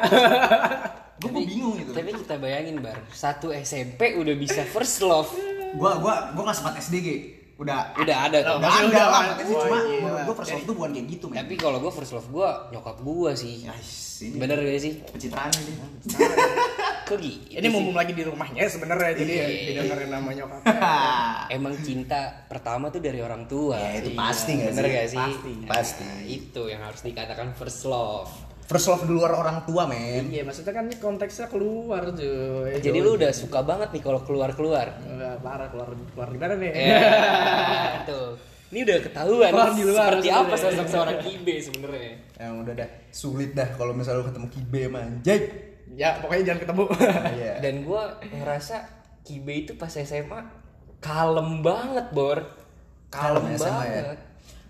Gue 1.22 1.30
gue 1.30 1.44
bingung 1.46 1.74
gitu. 1.78 1.92
tapi 1.94 2.10
kita 2.12 2.34
bayangin 2.36 2.76
bar 2.82 2.98
satu 3.14 3.54
SMP 3.54 4.18
udah 4.20 4.34
bisa 4.36 4.60
first 4.68 5.00
love 5.00 5.30
Gua 5.72 5.96
gua 5.96 6.36
gua 6.36 6.52
kelas 6.52 6.60
4 6.60 6.84
SD 6.84 6.94
Ge. 7.00 7.16
Udah 7.62 7.78
udah 7.94 8.16
ada 8.26 8.38
tuh 8.40 8.54
udah 8.58 8.66
Masih 8.66 8.82
ada 8.82 8.90
udah, 8.90 9.06
lah. 9.06 9.22
Makanya 9.22 9.44
sih 9.44 9.56
cuma 9.56 9.78
menurut 9.80 10.20
gua 10.22 10.34
first 10.34 10.50
love 10.52 10.64
tuh 10.64 10.74
bukan 10.74 10.90
kayak 10.92 11.06
gitu, 11.08 11.26
men. 11.26 11.36
tapi 11.38 11.54
kalau 11.54 11.78
gue 11.78 11.92
first 11.94 12.12
love 12.12 12.28
gue 12.28 12.48
nyokap 12.70 12.96
gue 12.98 13.30
sih 13.32 13.54
ini 14.22 14.38
bener 14.38 14.54
gak 14.56 14.78
sih 14.78 14.92
pencitraan 15.04 15.50
ini. 15.52 15.72
kok 17.02 17.18
gitu 17.18 17.58
Ini 17.58 17.68
mumpung 17.68 17.92
lagi 17.92 18.14
di 18.14 18.22
rumahnya 18.22 18.62
sebenarnya 18.64 19.12
Jadi 19.12 19.32
ya 19.34 19.46
didengerin 19.50 20.08
nama 20.08 20.30
nyokapnya 20.30 20.78
emang 21.58 21.74
cinta 21.82 22.46
pertama 22.46 22.88
tuh 22.88 23.02
dari 23.02 23.18
orang 23.18 23.44
tua 23.44 23.74
Ya, 23.74 23.98
itu 23.98 24.14
Iya, 24.14 24.18
pasti 24.22 24.52
bener 24.54 24.84
sih? 24.86 24.92
gak 24.92 25.06
sih 25.10 25.18
Pasti. 25.18 25.52
Pasti. 25.66 26.04
Nah, 26.06 26.22
itu 26.22 26.62
yang 26.70 26.80
harus 26.80 27.02
dikatakan 27.02 27.50
first 27.52 27.82
love 27.84 28.30
First 28.72 28.88
love 28.88 29.04
di 29.04 29.12
luar 29.12 29.36
orang 29.36 29.62
tua, 29.62 29.84
men. 29.84 30.26
Iya 30.26 30.42
maksudnya 30.42 30.72
kan 30.72 30.88
ini 30.88 30.96
konteksnya 30.96 31.46
keluar 31.46 32.08
cuy 32.08 32.80
jadi 32.80 32.98
lu 32.98 33.14
udah 33.14 33.28
suka 33.30 33.60
banget 33.60 33.92
nih 33.92 34.00
kalau 34.00 34.20
keluar 34.22 34.48
keluar 34.50 34.96
Enggak 34.98 35.36
parah 35.38 35.68
keluar 35.68 35.88
keluar 35.92 36.28
gimana 36.30 36.54
nih? 36.56 36.72
ya 36.72 36.96
tuh 38.02 38.40
ini 38.72 38.80
udah 38.82 38.98
ketahuan 39.02 39.50
Keluar 39.52 39.70
di 39.70 39.84
luar 39.84 40.08
seperti 40.08 40.28
apa 40.28 40.54
sosok 40.56 40.86
seorang 40.88 41.18
kibe 41.20 41.54
sebenarnya 41.60 42.12
Yang 42.34 42.54
udah 42.58 42.74
dah 42.74 42.88
sulit 43.12 43.50
dah 43.52 43.68
kalau 43.76 43.92
misalnya 43.92 44.24
lu 44.24 44.26
ketemu 44.26 44.48
kibe 44.48 44.80
manjay. 44.88 45.40
ya 45.92 46.16
pokoknya 46.18 46.42
jangan 46.48 46.60
ketemu. 46.64 46.84
Iya. 47.36 47.54
dan 47.60 47.74
gue 47.84 48.02
ngerasa 48.32 48.76
kibe 49.20 49.52
itu 49.54 49.72
pas 49.76 49.92
SMA 49.92 50.40
kalem 50.98 51.60
banget 51.60 52.08
bor 52.10 52.40
kalem, 53.12 53.44
Kalem 53.44 53.60
SMA 53.60 53.84
ya? 53.84 54.02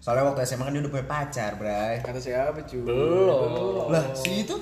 Soalnya 0.02 0.34
waktu 0.34 0.42
SMA 0.42 0.66
kan 0.66 0.74
dia 0.74 0.82
udah 0.82 0.92
punya 0.98 1.06
pacar, 1.06 1.50
Bray. 1.54 2.02
Kata 2.02 2.18
siapa 2.18 2.58
cuy? 2.66 2.82
belum 2.82 3.86
Lah, 3.86 4.04
si 4.18 4.42
itu 4.42 4.56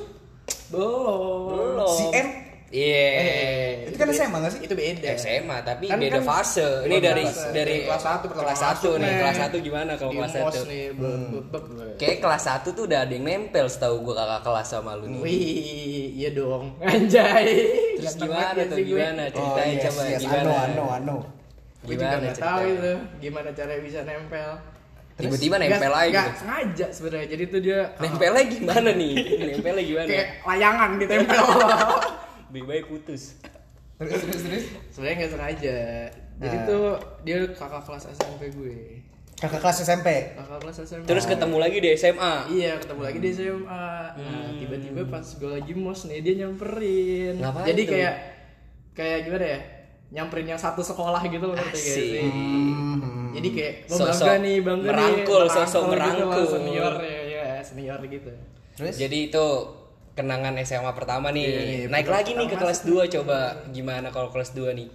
Belum. 0.69 1.49
belum 1.49 1.89
si 1.97 2.05
M 2.13 2.29
iya 2.71 3.83
itu 3.91 3.99
kan 3.99 4.07
SMA 4.15 4.37
gak 4.47 4.53
sih? 4.55 4.61
Itu 4.63 4.79
beda. 4.79 5.11
SMA 5.19 5.57
tapi 5.67 5.91
Kan- 5.91 5.99
beda 5.99 6.23
kan- 6.23 6.29
fase. 6.29 6.69
Ini 6.87 6.93
beda 6.93 7.09
dari 7.11 7.25
fase. 7.27 7.49
dari 7.51 7.77
kelas 7.83 8.03
1 8.05 8.29
pertama 8.31 8.45
kelas 8.47 8.61
1 8.61 8.69
masuk 8.71 8.95
nih. 9.01 9.13
Kelas 9.19 9.37
1 9.43 9.57
gimana 9.59 9.93
kalau 9.99 10.13
kelas 10.15 10.33
mos 10.39 10.55
1? 10.55 10.71
nih, 10.71 10.85
beb. 10.95 11.55
Kayak 11.99 12.19
kelas 12.23 12.43
1 12.47 12.69
tuh 12.71 12.83
udah 12.87 12.99
ada 13.03 13.11
yang 13.11 13.25
nempel 13.27 13.67
setahu 13.67 13.97
gua 14.07 14.15
kakak 14.23 14.41
kelas 14.47 14.67
sama 14.71 14.93
lu 14.95 15.07
nih. 15.09 15.21
Wih, 15.25 16.07
iya 16.15 16.31
dong. 16.31 16.65
Anjay. 16.85 17.49
Terus 17.99 18.15
gimana 18.15 18.61
tuh 18.69 18.77
sih 18.79 18.85
gue. 18.87 18.91
gimana 18.95 19.23
ceritain 19.33 19.73
yes, 19.75 19.83
coba 19.89 20.03
yes. 20.07 20.21
gimana? 20.23 20.41
Ano, 20.47 20.55
ano, 20.63 20.85
ano. 20.95 21.17
Gimana 21.81 22.15
nggak 22.23 22.37
tahu 22.39 22.61
ceritanya? 22.61 22.77
itu 22.77 22.93
gimana 23.19 23.49
caranya 23.51 23.83
bisa 23.83 23.99
nempel. 24.07 24.51
Tiba-tiba 25.21 25.55
nempel 25.57 25.93
aja 25.93 26.09
nggak 26.11 26.27
gitu. 26.27 26.41
sengaja 26.41 26.87
sebenarnya. 26.91 27.29
Jadi 27.29 27.45
tuh 27.47 27.61
dia 27.61 27.79
Nempelnya 27.97 28.45
gimana 28.47 28.91
nih? 28.93 29.15
Nempelnya 29.51 29.85
gimana? 29.85 30.07
kayak 30.09 30.27
layangan 30.43 30.91
ditempel. 30.97 31.45
Lebih 32.49 32.63
baik 32.65 32.85
putus. 32.87 33.23
Terus, 33.97 34.17
terus, 34.19 34.43
terus. 34.43 34.65
sebenarnya 34.91 35.17
nggak 35.19 35.33
sengaja. 35.33 35.79
Jadi 36.41 36.57
Nah. 36.57 36.65
tuh 36.65 36.85
dia 37.21 37.37
kakak 37.47 37.83
kelas 37.85 38.05
SMP 38.11 38.49
gue. 38.51 38.77
Kakak 39.37 39.61
kelas 39.61 39.79
SMP. 39.83 40.09
Kakak 40.35 40.59
kelas 40.59 40.77
SMP. 40.83 41.05
Terus 41.05 41.25
ketemu 41.25 41.57
lagi 41.57 41.77
di 41.79 41.89
SMA. 41.95 42.33
Iya 42.49 42.73
ketemu 42.77 43.01
lagi 43.03 43.19
di 43.19 43.29
SMA. 43.31 43.87
Nah 44.17 44.49
tiba-tiba 44.55 45.03
pas 45.07 45.27
gue 45.27 45.51
lagi 45.51 45.73
mos 45.75 46.01
nih 46.05 46.21
dia 46.21 46.35
nyamperin. 46.41 47.37
Ngapain 47.39 47.67
Jadi 47.67 47.83
tuh? 47.85 47.93
kayak 47.93 48.15
kayak 48.93 49.19
gimana 49.25 49.47
ya? 49.47 49.61
Nyamperin 50.11 50.49
yang 50.49 50.59
satu 50.59 50.83
sekolah 50.83 51.23
gitu 51.23 51.45
loh 51.45 51.55
ngerti 51.55 51.71
gak 51.71 51.87
Asik. 51.87 52.23
Sih? 53.31 53.37
Jadi 53.39 53.49
kayak 53.55 53.75
oh, 53.87 53.97
Sosok 53.97 54.27
bangga 54.27 54.35
nih 54.43 54.57
bangga 54.61 54.89
merangkul, 54.91 55.43
nih. 55.47 55.55
sosok 55.55 55.83
gitu 55.87 55.95
lah, 55.95 55.97
merangkul. 55.97 56.45
senior 56.51 56.95
ya, 56.99 57.21
ya 57.31 57.45
senior 57.63 58.01
gitu. 58.11 58.31
Terus? 58.75 58.95
Jadi 58.99 59.19
itu 59.31 59.47
kenangan 60.19 60.55
SMA 60.67 60.93
pertama 60.93 61.31
nih. 61.31 61.45
Iya, 61.47 61.61
iya, 61.63 61.87
Naik 61.89 62.07
pertama 62.11 62.17
lagi 62.21 62.31
nih 62.37 62.47
ke 62.51 62.57
kelas 62.59 62.81
2 62.85 63.15
coba. 63.21 63.39
Gimana 63.71 64.09
kalau 64.13 64.29
kelas 64.29 64.51
2 64.53 64.77
nih? 64.77 64.89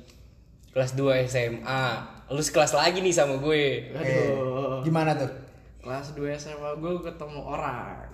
Kelas 0.75 0.91
2 0.93 1.25
SMA. 1.25 1.85
Lu 2.29 2.41
sekelas 2.41 2.73
lagi 2.75 2.99
nih 2.99 3.13
sama 3.15 3.39
gue. 3.39 3.95
Aduh. 3.95 4.83
Gimana 4.83 5.15
tuh? 5.15 5.31
Kelas 5.81 6.13
2 6.13 6.35
SMA 6.35 6.69
gue 6.81 6.93
ketemu 7.05 7.39
orang. 7.41 8.05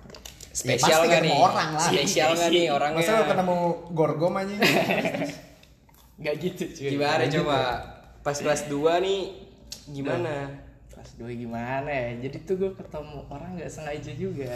Spesial 0.52 1.08
ketemu 1.08 1.32
nih? 1.32 1.36
orang 1.40 1.68
lah. 1.72 1.88
Spesial 1.88 2.30
nggak 2.36 2.50
nih 2.52 2.66
orangnya? 2.68 3.00
Masa 3.00 3.12
lu 3.16 3.24
ketemu 3.24 3.56
gorgom 3.96 4.34
aja? 4.36 4.56
Gak 6.22 6.38
gitu 6.38 6.64
cuy. 6.70 6.88
Gimana 6.94 7.24
coba? 7.26 7.58
Pas 8.22 8.36
kelas 8.38 8.70
2 8.70 8.78
nih 9.02 9.20
gimana? 9.88 10.46
Kelas 10.88 11.10
2 11.16 11.32
gimana 11.34 11.88
ya? 11.88 12.10
Jadi 12.20 12.36
tuh 12.42 12.54
gue 12.56 12.70
ketemu 12.70 13.18
orang 13.26 13.56
gak 13.56 13.66
sengaja 13.68 14.12
juga. 14.12 14.54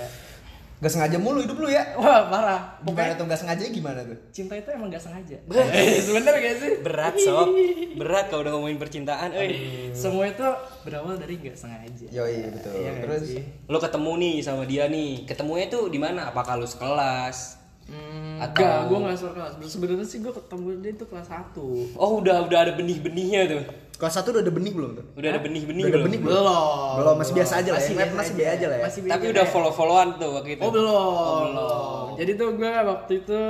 Gak 0.77 0.93
sengaja 0.93 1.17
mulu 1.17 1.41
hidup 1.41 1.57
lu 1.57 1.67
ya? 1.67 1.97
Wah 1.97 2.29
parah. 2.29 2.61
Gimana 2.79 2.85
Pokoknya 2.85 3.15
tuh 3.17 3.25
gak 3.27 3.41
sengaja 3.41 3.65
gimana 3.67 4.01
tuh? 4.05 4.19
cinta 4.29 4.53
itu 4.53 4.69
emang 4.69 4.93
gak 4.93 5.01
sengaja. 5.01 5.37
Sebener 6.05 6.35
gak 6.37 6.57
sih? 6.61 6.73
Berat 6.85 7.15
sob. 7.17 7.49
Berat 7.97 8.29
kalau 8.29 8.45
udah 8.45 8.53
ngomongin 8.53 8.77
percintaan. 8.77 9.33
euy. 9.33 9.89
Semua 9.91 10.29
itu 10.29 10.45
berawal 10.85 11.17
dari 11.17 11.41
gak 11.41 11.57
sengaja. 11.57 12.07
Yoi 12.13 12.53
betul. 12.53 12.77
Iya 12.77 12.93
Terus 13.01 13.23
sih? 13.25 13.43
Lu 13.65 13.81
ketemu 13.81 14.13
nih 14.21 14.35
sama 14.45 14.63
dia 14.63 14.85
nih. 14.87 15.25
Ketemunya 15.25 15.67
tuh 15.67 15.89
di 15.89 15.97
mana? 15.97 16.29
Apakah 16.29 16.61
lu 16.61 16.69
sekelas? 16.69 17.57
Hmm, 17.87 18.43
Atau- 18.43 18.61
Enggak, 18.61 18.79
gue 18.85 18.99
gak 19.01 19.17
suka 19.17 19.33
kelas. 19.33 19.53
Sebenarnya 19.65 20.05
sih 20.05 20.19
gue 20.21 20.33
ketemu 20.35 20.67
dia 20.77 20.91
itu 20.93 21.05
kelas 21.07 21.29
1 21.31 21.57
Oh 21.97 22.21
udah 22.21 22.45
udah 22.45 22.59
ada 22.61 22.73
benih-benihnya 22.75 23.41
tuh. 23.49 23.63
Kelas 23.97 24.13
satu 24.13 24.29
udah 24.31 24.43
ada 24.45 24.53
benih 24.53 24.73
belum 24.73 24.91
tuh? 24.93 25.07
Udah 25.17 25.29
ada 25.33 25.41
benih-benih 25.41 25.83
Udah 25.83 25.89
ada 25.89 25.97
belum? 25.97 26.07
benih 26.07 26.21
belum? 26.21 26.45
Belum 26.45 26.95
Belum, 27.01 27.15
masih 27.17 27.33
biasa 27.33 27.53
aja 27.59 27.71
lah 27.73 27.81
ya. 27.81 27.91
Web 27.93 28.11
masih 28.13 28.35
biasa 28.37 28.53
aja 28.53 28.67
lah 28.67 28.77
ya. 28.77 28.85
Masih 28.85 29.01
Tapi 29.01 29.09
biasa 29.09 29.33
udah 29.33 29.45
aja. 29.45 29.53
follow-followan 29.53 30.09
tuh 30.17 30.31
waktu 30.37 30.51
itu. 30.53 30.63
Oh 30.63 30.71
belum. 30.71 31.45
belum. 31.49 32.07
Jadi 32.17 32.31
tuh 32.37 32.49
gue 32.55 32.73
waktu 32.73 33.13
itu 33.19 33.41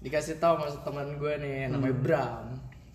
dikasih 0.00 0.34
tahu 0.40 0.54
sama 0.58 0.80
teman 0.80 1.06
gue 1.14 1.32
nih 1.38 1.56
namanya 1.68 1.96
Bram. 1.96 2.44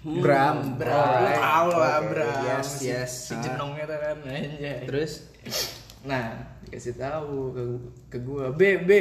Bram. 0.06 0.58
Bram, 0.78 1.02
lu 1.02 1.26
Alright. 1.26 1.42
tau 1.42 1.68
lah 1.72 1.98
Oke, 1.98 2.08
Bram. 2.14 2.42
Yes, 2.46 2.68
si, 2.78 2.86
yes. 2.86 3.12
Si 3.26 3.34
jenong 3.38 3.74
itu 3.74 3.96
kan. 3.96 4.18
Anjay. 4.22 4.78
Terus? 4.86 5.12
Nah, 6.06 6.26
dikasih 6.62 6.94
tahu 6.94 7.34
ke, 7.50 7.64
ke 8.10 8.18
gue, 8.22 8.46
B, 8.54 8.62
B. 8.86 8.92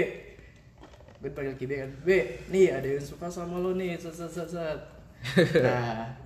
Gue 1.20 1.28
panggil 1.28 1.56
Kibe 1.56 1.76
kan, 1.76 1.90
B, 2.00 2.08
nih 2.48 2.68
ada 2.72 2.84
yang 2.84 3.00
suka 3.00 3.28
sama 3.28 3.56
lo 3.56 3.72
nih, 3.72 3.96
set, 3.96 4.12
set, 4.12 4.28
set, 4.28 4.48
set. 4.48 4.78
Nah, 5.64 6.20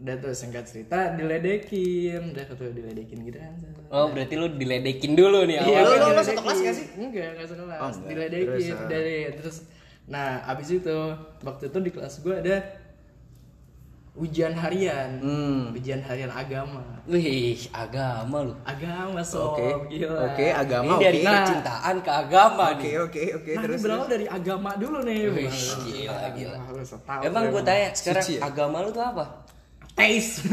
udah 0.00 0.16
tuh 0.16 0.32
singkat 0.32 0.64
cerita 0.64 1.12
diledekin, 1.12 2.32
udah 2.32 2.44
tuh 2.48 2.72
diledekin 2.72 3.20
gitu 3.20 3.36
kan. 3.36 3.52
Oh 3.92 4.08
berarti 4.08 4.34
lu 4.34 4.48
diledekin 4.50 5.12
dulu 5.12 5.44
nih 5.44 5.60
Iya, 5.60 5.84
awalnya. 5.84 5.84
Lu- 5.84 6.00
lu- 6.00 6.16
lu 6.16 6.22
satu 6.24 6.40
kelas 6.40 6.58
nggak 6.58 6.74
sih? 6.74 6.86
Enggak, 6.96 7.28
enggak 7.36 7.48
sekelas. 7.48 7.78
Oh, 7.78 7.88
enggak. 7.90 8.08
Diledekin 8.08 8.48
Terus, 8.48 8.66
ah. 8.72 8.88
dari 8.88 9.16
terus 9.36 9.56
nah, 10.06 10.30
abis 10.48 10.68
itu 10.72 10.96
waktu 11.40 11.64
itu 11.68 11.78
di 11.78 11.90
kelas 11.92 12.14
gue 12.18 12.34
ada 12.34 12.56
ujian 14.10 14.52
harian. 14.52 15.10
Hmm. 15.22 15.70
Ujian 15.70 16.02
harian 16.02 16.28
agama. 16.28 16.82
Wih 17.06 17.56
agama 17.70 18.36
lu. 18.42 18.54
Agama 18.66 19.20
sob, 19.22 19.54
Oke. 19.54 19.68
gila. 19.88 20.32
Oke, 20.32 20.46
agama 20.50 20.98
Ini 20.98 21.04
dari 21.04 21.20
oke. 21.20 21.24
Nah. 21.24 21.34
percintaan 21.38 21.96
ke 22.00 22.10
agama 22.10 22.64
Oke, 22.74 22.82
nih. 22.82 22.94
oke, 23.00 23.22
oke. 23.38 23.50
Nah, 23.54 23.62
Terus 23.64 23.80
berawal 23.80 24.06
dari 24.08 24.26
agama 24.26 24.70
dulu 24.76 24.98
nih. 25.06 25.20
Wih, 25.30 25.48
gila, 25.86 26.26
gila. 26.34 26.58
Setahu 26.80 27.20
Emang 27.22 27.42
gue 27.48 27.62
tanya 27.62 27.88
sekarang 27.94 28.24
Suci 28.24 28.34
ya? 28.36 28.40
agama 28.42 28.76
lu 28.80 28.90
tuh 28.90 29.04
apa? 29.04 29.24
Taste. 29.94 30.42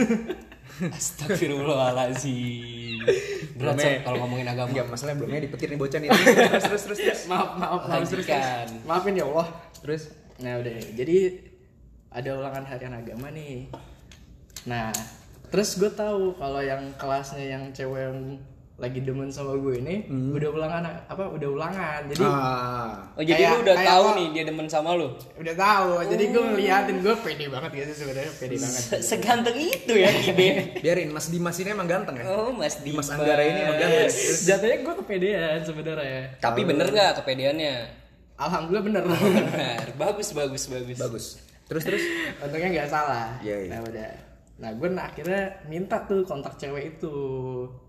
Astagfirullahaladzim. 0.78 3.02
Berat 3.58 3.82
sob 3.82 3.90
ya? 3.90 4.06
kalau 4.06 4.22
ngomongin 4.26 4.46
agama. 4.46 4.70
Enggak, 4.70 4.94
masalahnya 4.94 5.26
belumnya 5.26 5.42
dipetir 5.50 5.74
nih 5.74 5.80
bocah 5.80 5.98
nih. 5.98 6.10
Terus, 6.14 6.64
terus, 6.70 6.84
terus, 6.86 7.00
terus. 7.02 7.22
maaf, 7.26 7.58
maaf, 7.58 7.90
maaf. 7.90 8.06
Terus, 8.06 8.30
terus. 8.30 8.70
Maafin 8.86 9.18
ya 9.18 9.26
Allah. 9.26 9.50
Terus? 9.82 10.14
Nah 10.38 10.62
udah, 10.62 10.78
jadi 10.94 11.42
ada 12.14 12.30
ulangan 12.38 12.62
harian 12.70 12.94
agama 12.94 13.34
nih. 13.34 13.74
Nah, 14.70 14.94
terus 15.50 15.82
gue 15.82 15.90
tahu 15.90 16.38
kalau 16.38 16.62
yang 16.62 16.94
kelasnya 17.02 17.58
yang 17.58 17.74
cewek 17.74 18.14
yang 18.14 18.38
lagi 18.78 19.02
demen 19.02 19.26
sama 19.28 19.58
gue 19.58 19.74
ini 19.80 20.06
udah 20.32 20.50
ulangan 20.52 20.82
apa 21.04 21.24
udah 21.28 21.50
ulangan 21.50 22.06
jadi 22.08 22.22
Ah. 22.22 23.10
Oh 23.12 23.22
jadi 23.22 23.34
Kayak- 23.40 23.52
lu 23.52 23.64
udah 23.64 23.76
kayak 23.76 23.90
tahu 23.90 24.04
lo- 24.04 24.16
nih 24.16 24.28
dia 24.30 24.44
demen 24.46 24.68
sama 24.68 24.90
lu. 24.94 25.08
udah 25.34 25.56
tahu 25.56 25.90
jadi 26.06 26.24
gue 26.28 26.44
ngeliatin 26.48 26.98
gue 27.00 27.16
pede 27.18 27.46
banget 27.48 27.72
gitu 27.74 27.94
sebenarnya 27.98 28.34
pede 28.36 28.56
banget 28.56 28.82
Seganteng 29.02 29.58
itu 29.58 29.94
ya 29.96 30.10
Kibe. 30.22 30.48
Biarin 30.78 31.10
Mas 31.10 31.28
Dimas 31.28 31.58
ini 31.58 31.70
emang 31.70 31.86
ganteng 31.86 32.16
ya. 32.16 32.26
Oh 32.28 32.50
Mas 32.52 32.78
Dimas. 32.78 33.10
Dimas 33.10 33.18
Anggara 33.18 33.42
ini 33.44 33.60
emang 33.60 33.78
ganteng. 33.80 34.14
jatuhnya 34.46 34.78
gue 34.80 34.94
kepedean 35.00 35.60
sebenarnya 35.64 36.22
Tapi 36.38 36.60
bener 36.64 36.88
nggak 36.88 37.12
kepedeannya? 37.18 37.76
alhamdulillah 38.38 38.84
bener 38.84 39.04
Benar. 39.04 39.86
Bagus 39.96 40.30
bagus 40.32 40.64
bagus. 40.68 40.98
Bagus. 41.00 41.26
Terus 41.66 41.82
terus. 41.84 42.04
untungnya 42.46 42.70
nggak 42.72 42.88
salah 42.88 43.42
Iya, 43.42 43.58
iya. 43.60 43.70
nah 43.74 43.82
udah 43.82 44.10
nah 44.58 44.74
gue 44.74 44.90
akhirnya 44.98 45.62
minta 45.70 46.02
tuh 46.10 46.26
kontak 46.26 46.58
cewek 46.58 46.98
itu 46.98 47.16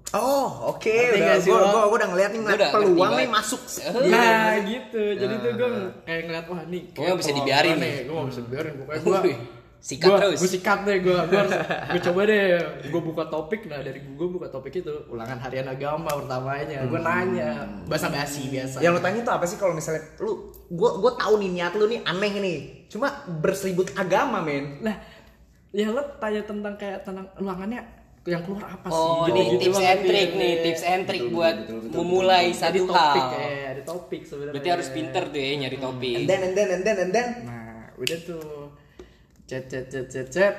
Oh, 0.09 0.73
oke. 0.73 0.89
Udah, 0.89 1.37
gua, 1.45 1.53
lo? 1.53 1.67
gua, 1.69 1.83
gua 1.85 1.97
udah 2.01 2.09
ngeliat 2.17 2.31
nih 2.33 2.41
Gua 2.41 2.47
ngeliat 2.49 2.61
udah 2.65 2.71
peluang 2.73 3.13
nih 3.13 3.29
masuk. 3.29 3.61
Nah 4.09 4.57
gitu 4.65 5.03
jadi 5.21 5.35
tuh 5.37 5.53
gue 5.53 5.71
kayak 6.09 6.23
ngeliat 6.25 6.47
wah 6.49 6.63
nih 6.65 6.83
Gua 6.97 7.05
nggak 7.13 7.21
bisa 7.21 7.33
dibiarin 7.37 7.77
nih 7.77 7.95
gue 8.09 8.15
gak 8.17 8.29
bisa 8.33 8.41
dibiarin 8.41 8.73
pokoknya 8.81 9.01
gue 9.05 9.37
sikat 9.79 10.11
terus. 10.11 10.39
gue 10.43 10.51
sikat 10.59 10.79
deh 10.91 10.99
gue 11.07 11.19
gue 11.31 11.43
gue 11.95 12.01
coba 12.11 12.21
deh 12.27 12.45
gue 12.93 13.03
buka 13.05 13.25
topik 13.31 13.71
nah 13.71 13.79
dari 13.79 14.03
gue 14.03 14.29
buka 14.33 14.51
topik 14.51 14.75
itu 14.75 14.91
ulangan 15.07 15.39
harian 15.39 15.71
agama 15.71 16.11
pertamanya 16.11 16.83
gue 16.83 16.99
nanya 16.99 17.63
bahasa 17.87 18.11
basi 18.11 18.51
biasa 18.51 18.83
Yang 18.83 18.99
lo 18.99 19.01
tanya 19.07 19.21
tuh 19.23 19.35
apa 19.39 19.47
sih 19.47 19.55
kalau 19.55 19.79
misalnya 19.79 20.03
lu 20.19 20.51
gua 20.69 21.01
gua 21.01 21.13
tahu 21.17 21.41
nih 21.41 21.51
niat 21.57 21.73
lu 21.81 21.89
nih 21.89 22.01
aneh 22.05 22.33
nih. 22.37 22.59
Cuma 22.93 23.09
berseribut 23.41 23.93
agama, 23.97 24.45
men. 24.45 24.81
Lah, 24.85 24.97
ya 25.71 25.87
lo 25.89 26.03
tanya 26.17 26.43
tentang 26.43 26.75
kayak 26.75 26.99
tentang 27.03 27.29
ulangannya 27.37 27.81
yang 28.25 28.45
keluar 28.45 28.65
apa 28.67 28.87
sih? 28.87 28.95
Oh, 28.95 29.25
Gitu- 29.25 29.33
nih 29.33 29.45
gitu 29.47 29.63
tips 29.63 29.81
and 29.83 30.01
trick 30.03 30.31
nih, 30.35 30.53
tips 30.61 30.83
and 30.85 31.03
trick 31.05 31.25
buat 31.29 31.57
memulai 31.91 32.45
Jadi 32.47 32.61
satu 32.79 32.83
topik 32.87 33.25
hal. 33.25 33.41
ya, 33.41 33.69
ada 33.71 33.83
topik 33.83 34.23
sebenarnya. 34.23 34.53
Berarti 34.53 34.69
harus 34.71 34.89
pinter 34.91 35.23
tuh 35.27 35.39
ya 35.39 35.49
nyari 35.59 35.79
topik. 35.79 36.15
And 36.15 36.27
then 36.27 36.41
and 36.43 36.55
then 36.55 36.69
and 36.71 36.83
then 36.83 36.97
and 36.99 37.11
then. 37.11 37.27
Nah, 37.43 37.85
udah 37.95 38.19
tuh 38.21 38.45
chat 39.45 39.65
chat 39.67 39.85
chat 39.87 40.07
chat 40.07 40.29
chat. 40.29 40.55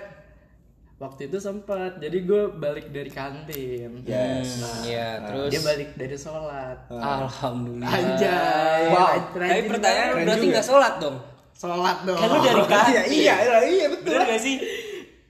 Waktu 1.00 1.32
itu 1.32 1.40
sempat, 1.40 1.96
jadi 1.96 2.18
gue 2.20 2.52
balik 2.52 2.92
dari 2.92 3.08
kantin. 3.08 4.04
Yes. 4.04 4.60
Hmm, 4.60 4.84
ya, 4.84 5.08
terus 5.24 5.48
Dia 5.48 5.62
balik 5.64 5.90
dari 5.96 6.18
sholat. 6.18 6.78
Alhamdulillah. 6.92 7.88
Anjay. 7.88 8.84
Wow. 8.92 9.16
Tapi 9.32 9.62
pertanyaan 9.64 10.10
berarti 10.20 10.46
nggak 10.50 10.66
sholat 10.66 10.94
dong? 11.00 11.18
sholat 11.56 12.04
dong. 12.04 12.16
Kan 12.16 12.28
lu 12.30 12.40
dari 12.42 12.64
kantin. 12.72 12.94
Iya, 12.96 13.06
iya, 13.08 13.36
iya, 13.38 13.58
iya 13.64 13.86
betul. 13.88 14.12
Bener 14.12 14.28
gak 14.28 14.42
sih? 14.42 14.56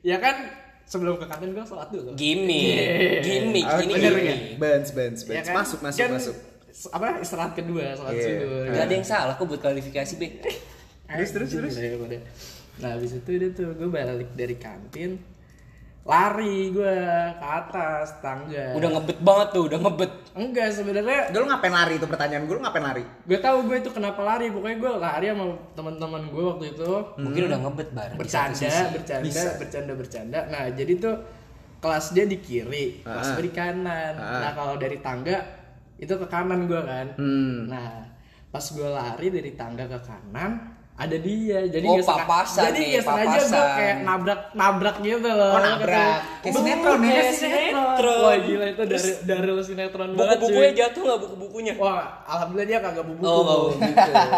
Ya 0.02 0.18
kan 0.18 0.36
sebelum 0.84 1.16
ke 1.16 1.26
kantin 1.26 1.54
gue 1.54 1.62
sholat 1.62 1.90
dulu. 1.90 2.18
Gimik, 2.18 3.22
gimik, 3.22 3.64
Ah, 3.64 3.78
ini 3.80 3.94
bener 3.94 4.14
gimik. 4.16 4.40
Benz, 4.58 4.90
benz, 4.90 5.20
Ya 5.24 5.42
kan? 5.42 5.54
Masuk, 5.62 5.80
masuk, 5.80 6.00
Kan 6.00 6.10
masuk. 6.18 6.36
Apa 6.90 7.20
istirahat 7.20 7.54
kedua 7.54 7.94
sholat 7.94 8.14
Iya. 8.16 8.26
subuh. 8.26 8.62
Gak 8.72 8.84
ada 8.84 8.94
yang 8.94 9.06
salah 9.06 9.34
kok 9.36 9.46
buat 9.46 9.62
klarifikasi, 9.62 10.14
Be. 10.18 10.28
Terus 11.10 11.30
terus 11.30 11.50
terus. 11.52 11.74
Nah 12.80 12.96
habis 12.96 13.12
itu 13.12 13.30
udah 13.30 13.50
tuh 13.52 13.70
gue 13.76 13.90
balik 13.90 14.30
dari 14.34 14.56
kantin, 14.56 15.20
lari 16.06 16.72
gue 16.72 16.96
ke 17.36 17.46
atas 17.46 18.18
tangga. 18.24 18.74
Udah 18.74 18.90
ngebet 18.96 19.20
banget 19.20 19.48
tuh, 19.52 19.64
udah 19.68 19.80
ngebet. 19.80 20.14
Enggak 20.32 20.70
sebenarnya 20.72 21.30
Udah 21.30 21.40
lu 21.40 21.48
ngapain 21.48 21.72
lari 21.72 21.94
itu 21.96 22.06
pertanyaan 22.06 22.44
gue 22.44 22.54
lu 22.54 22.62
ngapain 22.62 22.82
lari? 22.84 23.04
gue 23.24 23.38
tahu 23.38 23.58
gue 23.66 23.78
itu 23.78 23.90
kenapa 23.90 24.20
lari 24.20 24.48
pokoknya 24.48 24.78
gue 24.78 24.92
lari 24.96 25.26
sama 25.28 25.46
teman-teman 25.74 26.22
gue 26.28 26.44
waktu 26.46 26.66
itu 26.72 26.92
Mungkin 27.18 27.42
udah 27.46 27.60
ngebet 27.60 27.90
bareng 27.92 28.16
bercanda 28.16 28.56
sisi. 28.56 28.84
bercanda 28.92 29.24
Bisa. 29.24 29.50
bercanda 29.56 29.94
bercanda 29.94 30.40
nah 30.48 30.64
jadi 30.68 30.94
tuh 30.96 31.16
kelas 31.80 32.12
dia 32.12 32.26
di 32.26 32.38
kiri 32.38 33.02
kelas 33.02 33.26
Ah. 33.26 33.34
gue 33.34 33.44
di 33.44 33.54
kanan 33.54 34.14
Ah. 34.16 34.40
nah 34.40 34.52
kalau 34.54 34.76
dari 34.76 34.98
tangga 35.00 35.38
itu 35.96 36.12
ke 36.12 36.28
kanan 36.28 36.66
gue 36.66 36.82
kan 36.82 37.08
Hmm. 37.16 37.68
nah 37.68 38.06
pas 38.48 38.66
gue 38.66 38.86
lari 38.86 39.28
dari 39.30 39.52
tangga 39.54 39.86
ke 39.86 40.00
kanan 40.00 40.79
ada 41.00 41.16
dia 41.16 41.64
jadi 41.66 41.88
Oh, 41.88 41.96
sengaja- 41.96 42.28
papasan 42.28 42.64
jadi 42.66 42.76
nih, 42.76 42.88
nggak 42.92 43.04
sengaja 43.08 43.40
gue 43.40 43.66
kayak 43.72 43.96
nabrak 44.04 44.42
nabrak 44.52 44.96
gitu 45.00 45.30
loh 45.32 45.52
Oh, 45.52 45.62
nabrak. 45.64 46.20
Kayak 46.40 46.54
sinetron 46.54 47.00
ya? 47.02 47.22
Sinetron. 47.32 48.20
wah 48.20 48.36
gila 48.38 48.66
itu 48.68 48.84
dari 48.84 49.12
dari 49.24 49.52
sinetron 49.62 50.10
banget 50.12 50.38
Buku-bukunya 50.38 50.72
jatuh 50.76 51.02
nggak 51.02 51.20
buku-bukunya? 51.24 51.74
Wah, 51.80 52.04
alhamdulillah 52.26 52.68
dia 52.68 52.80
kagak 52.80 53.06
bubu. 53.06 53.22
Oh, 53.22 53.40
nggak 53.40 53.60
bubu. 53.64 53.80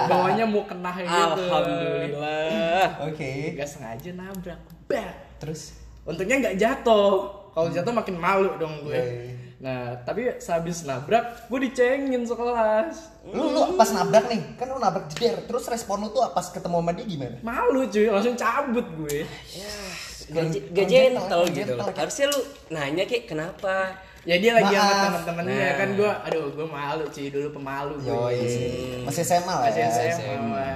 Bawahnya 0.07 0.45
mau 0.45 0.63
kena 0.63 0.91
gitu. 0.93 1.09
Alhamdulillah. 1.09 2.85
Oke. 3.03 3.31
Gak 3.53 3.65
sengaja 3.67 4.09
nabrak. 4.13 4.59
Bah. 4.85 5.11
Terus 5.37 5.61
Untungnya 6.01 6.35
nggak 6.39 6.55
jatuh. 6.55 7.29
Kalau 7.51 7.67
jatuh 7.67 7.89
makin 7.91 8.15
malu 8.15 8.53
dong 8.57 8.85
gue. 8.85 8.93
Iya, 8.93 9.03
iya. 9.03 9.33
Nah, 9.61 9.93
tapi 10.01 10.25
sehabis 10.35 10.81
nabrak, 10.83 11.45
gue 11.45 11.59
dicengin 11.61 12.25
sekelas. 12.25 13.13
lu 13.23 13.45
lu 13.47 13.77
pas 13.77 13.85
nabrak 13.87 14.25
nih, 14.25 14.57
kan 14.57 14.65
lu 14.65 14.75
nabrak 14.75 15.05
jeder. 15.07 15.37
Terus 15.45 15.69
respon 15.69 16.01
lu 16.01 16.09
tuh 16.09 16.25
pas 16.27 16.41
ketemu 16.43 16.75
sama 16.75 16.91
dia 16.91 17.05
gimana? 17.05 17.37
Malu 17.39 17.85
cuy, 17.85 18.09
langsung 18.09 18.33
cabut 18.33 18.81
gue. 18.97 19.21
Gak, 19.21 20.33
Kurang- 20.33 20.73
gak 20.73 20.85
gentle 20.87 21.21
gentle, 21.21 21.43
gitu 21.45 21.57
gentle. 21.69 21.77
loh. 21.77 21.93
Harusnya 21.93 22.25
lu 22.27 22.39
nanya 22.71 23.03
kayak 23.05 23.25
kenapa? 23.27 23.75
Ya 24.21 24.37
dia 24.37 24.51
lagi 24.51 24.69
sama 24.71 24.93
temen-temennya 25.03 25.53
Nah. 25.61 25.73
kan 25.75 25.89
gue, 25.93 26.11
aduh 26.25 26.45
gue 26.51 26.67
malu 26.67 27.05
cuy 27.05 27.27
dulu 27.29 27.47
pemalu 27.51 27.93
gue. 27.99 28.09
Yoi 28.09 28.37
sih. 28.43 28.69
Masih 29.01 29.21
SMA 29.23 29.45
lah 29.51 29.65
Masih 29.67 29.81
ya. 29.81 30.11
SMA. 30.11 30.69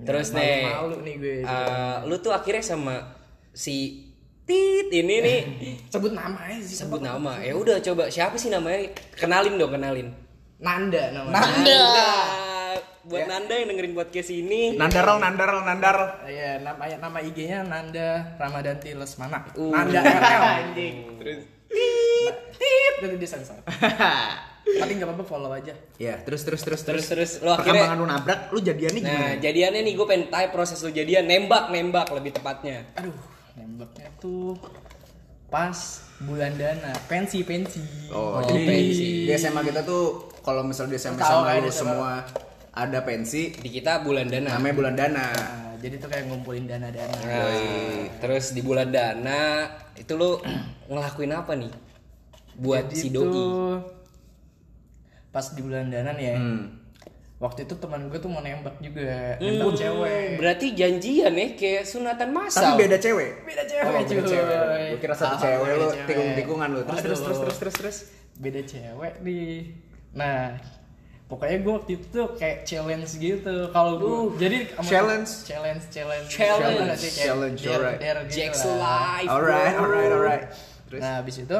Terus 0.00 0.28
nih, 0.32 0.62
Malu 0.64 0.96
nih 1.02 1.14
gue. 1.16 1.36
eh, 1.42 1.96
lu 2.02 2.18
tuh 2.18 2.32
akhirnya 2.32 2.64
sama 2.64 3.14
si 3.52 4.09
Tit 4.50 4.90
ini 4.90 5.16
nih 5.22 5.40
Sebut 5.92 6.10
nama 6.10 6.38
aja 6.42 6.58
sih. 6.60 6.74
sebut 6.76 6.98
nama. 6.98 7.38
Ya 7.38 7.54
udah 7.54 7.78
coba 7.78 8.10
siapa 8.10 8.34
sih 8.34 8.50
namanya? 8.50 8.90
Kenalin 9.14 9.54
dong, 9.54 9.70
kenalin. 9.70 10.10
Nanda 10.58 11.14
namanya. 11.14 11.40
Nanda. 11.40 11.82
Buat 13.00 13.26
Nanda 13.26 13.54
yang 13.54 13.68
dengerin 13.70 13.94
podcast 13.94 14.28
ini. 14.28 14.76
Nandaral, 14.76 15.16
nandaral, 15.18 15.64
nandar. 15.64 16.20
Iya, 16.26 16.60
nama 16.60 16.84
nama 16.84 17.18
IG-nya 17.18 17.64
Nanda 17.64 18.36
Ramadanti 18.36 18.92
Lesmana. 18.92 19.46
Uh. 19.56 19.72
Nanda 19.72 20.02
RL 20.20 20.42
anjing. 20.60 20.94
Terus 21.16 21.40
tit 21.70 22.36
itu 23.00 23.16
disensor. 23.16 23.56
Tapi 24.70 24.92
nggak 24.92 25.08
apa-apa 25.08 25.24
follow 25.24 25.50
aja. 25.50 25.72
Ya, 25.96 26.20
terus 26.20 26.44
terus 26.44 26.60
terus 26.60 26.84
Terus 26.84 27.06
terus 27.08 27.30
lu 27.40 27.48
akhirnya 27.48 27.88
Perkembangan 27.88 27.96
lu 27.96 28.06
nabrak, 28.06 28.40
lu 28.52 28.60
jadiannya 28.60 29.00
Nah, 29.00 29.10
gimana? 29.10 29.40
jadiannya 29.40 29.80
nih 29.82 29.94
gue 29.96 30.06
pengen 30.06 30.24
tahu 30.28 30.46
proses 30.52 30.78
lu 30.84 30.90
jadian 30.92 31.24
nembak 31.24 31.72
nembak 31.72 32.06
lebih 32.12 32.36
tepatnya. 32.36 32.84
Aduh, 33.00 33.16
nembaknya 33.62 34.08
tuh 34.16 34.56
pas 35.46 35.74
bulan 36.20 36.54
dana, 36.54 36.92
pensi 37.04 37.42
pensi. 37.42 37.82
Oh, 38.08 38.38
Oh, 38.38 38.40
jadi 38.40 38.60
pensi. 38.62 39.26
di 39.26 39.32
SMA 39.32 39.60
kita 39.62 39.82
tuh 39.82 40.30
kalau 40.40 40.62
misalnya 40.62 40.94
di 40.94 40.98
SMA 40.98 41.18
sama 41.18 41.50
kan, 41.50 41.58
lu 41.58 41.70
semua 41.70 42.12
ada 42.70 42.98
pensi 43.02 43.50
Di 43.52 43.68
kita 43.68 44.00
bulan 44.00 44.26
dana. 44.26 44.54
namanya 44.54 44.74
bulan 44.74 44.94
dana. 44.94 45.26
Nah, 45.26 45.74
jadi 45.76 45.96
tuh 45.96 46.06
kayak 46.06 46.28
ngumpulin 46.28 46.64
dana-dana. 46.64 47.16
Nah, 47.18 47.50
terus 48.18 48.52
di 48.52 48.60
bulan 48.60 48.88
dana 48.88 49.66
itu 49.94 50.12
lu 50.14 50.38
ngelakuin 50.86 51.32
apa 51.32 51.52
nih? 51.56 51.72
Buat 52.54 52.88
Jadi 52.88 52.96
si 52.96 53.08
doi. 53.10 53.26
tuh 53.26 53.80
pas 55.30 55.46
di 55.46 55.60
bulan 55.60 55.88
dana 55.88 56.10
nih 56.12 56.26
ya. 56.26 56.36
Hmm. 56.36 56.62
Waktu 57.40 57.64
itu 57.64 57.72
teman 57.74 58.06
gue 58.06 58.20
tuh 58.20 58.28
mau 58.28 58.38
nembak 58.38 58.76
juga, 58.78 59.40
Hmm, 59.40 59.56
nembak 59.56 59.72
cewek. 59.74 60.28
Berarti 60.36 60.66
janjian 60.70 61.32
ya 61.32 61.46
kayak 61.54 61.82
sunatan 61.82 62.28
Tapi 62.28 62.36
masal. 62.36 62.76
beda 62.76 62.96
cewek. 62.96 63.30
Beda 63.42 63.64
cewek, 63.64 63.80
Oh, 63.82 63.92
beda 63.96 64.04
cuy. 64.06 64.20
cewek. 64.22 64.60
Gue 64.86 65.00
kira 65.00 65.14
satu 65.14 65.24
Alhamdulillah 65.34 65.40
cewek 65.40 65.64
lu 65.64 65.80
beda 65.80 65.88
cewek. 65.90 66.06
tikung-tikungan 66.06 66.68
lu. 66.68 66.80
Terus 66.82 67.00
terus 67.00 67.20
terus 67.20 67.38
terus 67.40 67.56
terus 67.56 67.74
terus. 67.74 67.98
beda 68.36 68.60
cewek 68.62 69.12
nih 69.20 69.76
nah 70.10 70.56
pokoknya 71.26 71.60
gue 71.60 71.72
waktu 71.72 71.92
itu 71.94 72.06
tuh 72.10 72.26
kayak 72.34 72.64
challenge 72.64 73.10
gitu 73.14 73.68
kalau 73.70 73.92
gue 73.94 74.16
jadi 74.38 74.58
sama- 74.66 74.88
Challenge? 74.90 75.30
challenge 75.44 75.84
challenge 75.86 76.26
Challenge. 76.26 76.98
Challenge 76.98 77.14
Challenge, 77.14 77.58
dare- 77.58 77.76
alright. 77.78 78.00
dare 78.00 78.20
gitu 78.24 78.32
Jack's 78.34 78.62
lah. 78.64 78.76
life. 78.76 79.28
Alright, 79.28 79.74
alright, 79.74 80.10
alright. 80.10 80.44
Terus 80.84 81.00
nah 81.00 81.12
habis 81.16 81.36
itu 81.38 81.58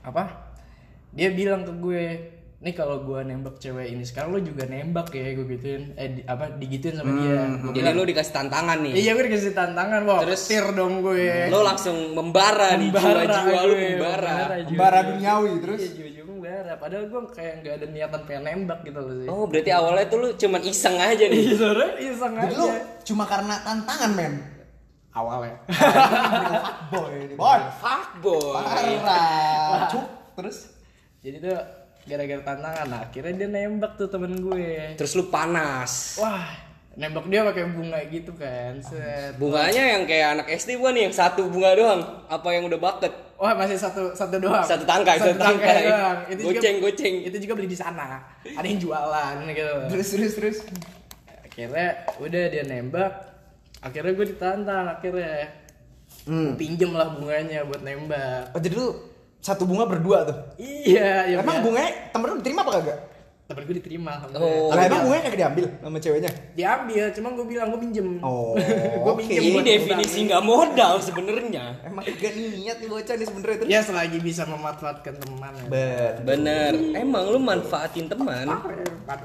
apa 0.00 0.24
dia 1.10 1.28
bilang 1.30 1.60
ke 1.62 1.72
gue 1.74 2.04
nih 2.60 2.76
kalau 2.76 3.00
gue 3.00 3.20
nembak 3.22 3.56
cewek 3.56 3.88
ini 3.88 4.04
sekarang 4.04 4.30
lo 4.30 4.40
juga 4.40 4.64
nembak 4.64 5.08
ya 5.10 5.32
gue 5.32 5.48
gituin 5.48 5.96
eh 5.96 6.08
di- 6.12 6.24
apa 6.24 6.52
digituin 6.54 6.92
sama 6.92 7.08
dia 7.16 7.40
Gua 7.56 7.72
Jadi 7.72 7.80
bilang, 7.80 7.96
lu 7.96 8.04
dikasih 8.04 8.32
tantangan 8.34 8.78
nih. 8.80 8.92
iya 8.94 9.10
gue 9.10 9.24
dikasih 9.24 9.52
tantangan 9.54 10.00
wah 10.04 10.20
Terus- 10.20 10.44
tir 10.44 10.66
dong 10.70 11.00
gue 11.00 11.48
Lo 11.48 11.60
langsung 11.62 11.96
membara 12.12 12.76
nih 12.76 12.92
Membara 12.92 13.24
jiwa-jiwa 13.24 13.60
lu 13.62 13.72
gue, 13.72 13.88
membara. 13.90 14.34
jiwa. 14.60 14.68
Pembara 14.68 14.98
duniawi 15.06 15.52
terus. 15.58 15.80
Iya, 15.80 15.90
jiwa-jiwa 15.94 16.24
membara. 16.28 16.72
Padahal 16.76 17.04
gue 17.06 17.20
kayak 17.30 17.54
nggak 17.58 17.74
ada 17.74 17.86
niatan 17.88 18.20
pengen 18.24 18.42
nembak 18.44 18.78
gitu 18.82 18.98
loh 18.98 19.14
sih. 19.14 19.26
Oh, 19.26 19.44
berarti 19.46 19.70
awalnya 19.70 20.04
tuh 20.06 20.18
lu 20.18 20.28
cuman 20.34 20.60
iseng 20.62 20.96
aja 20.96 21.24
nih. 21.26 21.40
Iya, 21.40 21.54
sebenernya 21.54 21.88
iseng 21.98 22.32
Jadi 22.36 22.54
lu 22.54 22.66
aja. 22.66 22.80
cuma 23.02 23.24
karena 23.24 23.54
tantangan 23.58 24.10
men. 24.12 24.34
Awalnya. 25.10 25.56
Boy, 26.92 27.12
ini 27.24 27.34
boy. 27.34 27.60
Fuckboy. 27.74 28.52
Parah. 28.54 29.88
Cuk. 29.88 30.06
Terus 30.36 30.58
Jadi 31.20 31.36
tuh 31.40 31.56
gara-gara 32.08 32.42
tantangan, 32.42 32.86
nah, 32.88 33.00
akhirnya 33.04 33.32
dia 33.36 33.48
nembak 33.48 34.00
tuh 34.00 34.08
temen 34.08 34.32
gue. 34.40 34.96
Terus 34.96 35.12
lu 35.18 35.28
panas. 35.28 36.16
Wah, 36.16 36.70
nembak 36.98 37.24
dia 37.30 37.46
pakai 37.46 37.64
bunga 37.70 38.00
gitu 38.10 38.32
kan. 38.34 38.82
Set. 38.82 39.38
Bunganya 39.38 39.96
yang 39.96 40.02
kayak 40.04 40.28
anak 40.38 40.46
SD 40.58 40.76
gua 40.76 40.90
nih 40.90 41.08
yang 41.08 41.14
satu 41.14 41.46
bunga 41.46 41.70
doang. 41.78 42.00
Apa 42.26 42.48
yang 42.52 42.66
udah 42.66 42.80
bucket? 42.80 43.12
Wah 43.40 43.54
masih 43.54 43.78
satu 43.78 44.12
satu 44.12 44.36
doang. 44.36 44.66
Satu 44.66 44.84
tangkai, 44.84 45.16
satu 45.16 45.38
tangkai. 45.38 45.86
doang. 45.86 46.18
Itu 46.28 46.40
Goceng, 46.50 46.76
juga, 46.76 46.84
goceng. 46.90 47.14
Itu 47.24 47.36
juga 47.40 47.52
beli 47.56 47.68
di 47.70 47.78
sana. 47.78 48.20
Ada 48.44 48.66
yang 48.66 48.80
jualan 48.82 49.34
gitu. 49.48 49.74
Terus 49.96 50.08
terus 50.12 50.32
terus. 50.36 50.58
Akhirnya 51.46 51.88
udah 52.20 52.42
dia 52.52 52.64
nembak. 52.66 53.12
Akhirnya 53.80 54.12
gue 54.12 54.26
ditantang 54.36 54.86
akhirnya. 54.92 55.56
Hmm. 56.28 56.52
Pinjem 56.58 56.92
lah 56.92 57.16
bunganya 57.16 57.64
buat 57.64 57.80
nembak. 57.80 58.52
Oh, 58.52 58.60
jadi 58.60 58.76
lu 58.76 58.92
satu 59.40 59.64
bunga 59.64 59.88
berdua 59.88 60.18
tuh. 60.24 60.36
Iya, 60.56 61.26
ya 61.26 61.36
Emang 61.40 61.58
biar- 61.58 61.64
bunganya 61.64 61.92
temen 62.12 62.26
lu 62.28 62.36
diterima 62.38 62.60
apa 62.62 62.72
kagak? 62.76 62.98
temen 63.50 63.66
gue 63.66 63.76
diterima 63.82 64.12
Oh. 64.38 64.70
Lah 64.70 64.86
emang 64.86 65.10
bunganya 65.10 65.22
kagak 65.26 65.38
diambil 65.42 65.64
sama 65.82 65.98
ceweknya? 65.98 66.30
Diambil, 66.54 67.04
cuma 67.10 67.28
gue 67.34 67.46
bilang 67.50 67.66
gue 67.74 67.80
pinjem. 67.82 68.22
Oh, 68.22 68.54
gue 69.02 69.10
oke. 69.10 69.18
pinjem 69.18 69.42
Ini 69.42 69.58
definisi 69.66 70.30
nggak 70.30 70.38
modal 70.38 71.02
sebenarnya. 71.02 71.82
Emang 71.82 72.06
kagak 72.06 72.30
niat 72.38 72.78
nih 72.78 72.86
bocah 72.86 73.14
nih 73.18 73.26
sebenernya 73.26 73.56
terus. 73.58 73.70
Ya 73.74 73.80
selagi 73.82 74.22
bisa 74.22 74.46
memanfaatkan 74.46 75.18
teman. 75.18 75.50
ya. 75.50 75.66
Bet. 75.66 76.14
Bener. 76.22 76.72
Emang 76.94 77.26
lu 77.26 77.42
manfaatin 77.42 78.06
teman. 78.06 78.46
Apa 78.46 78.70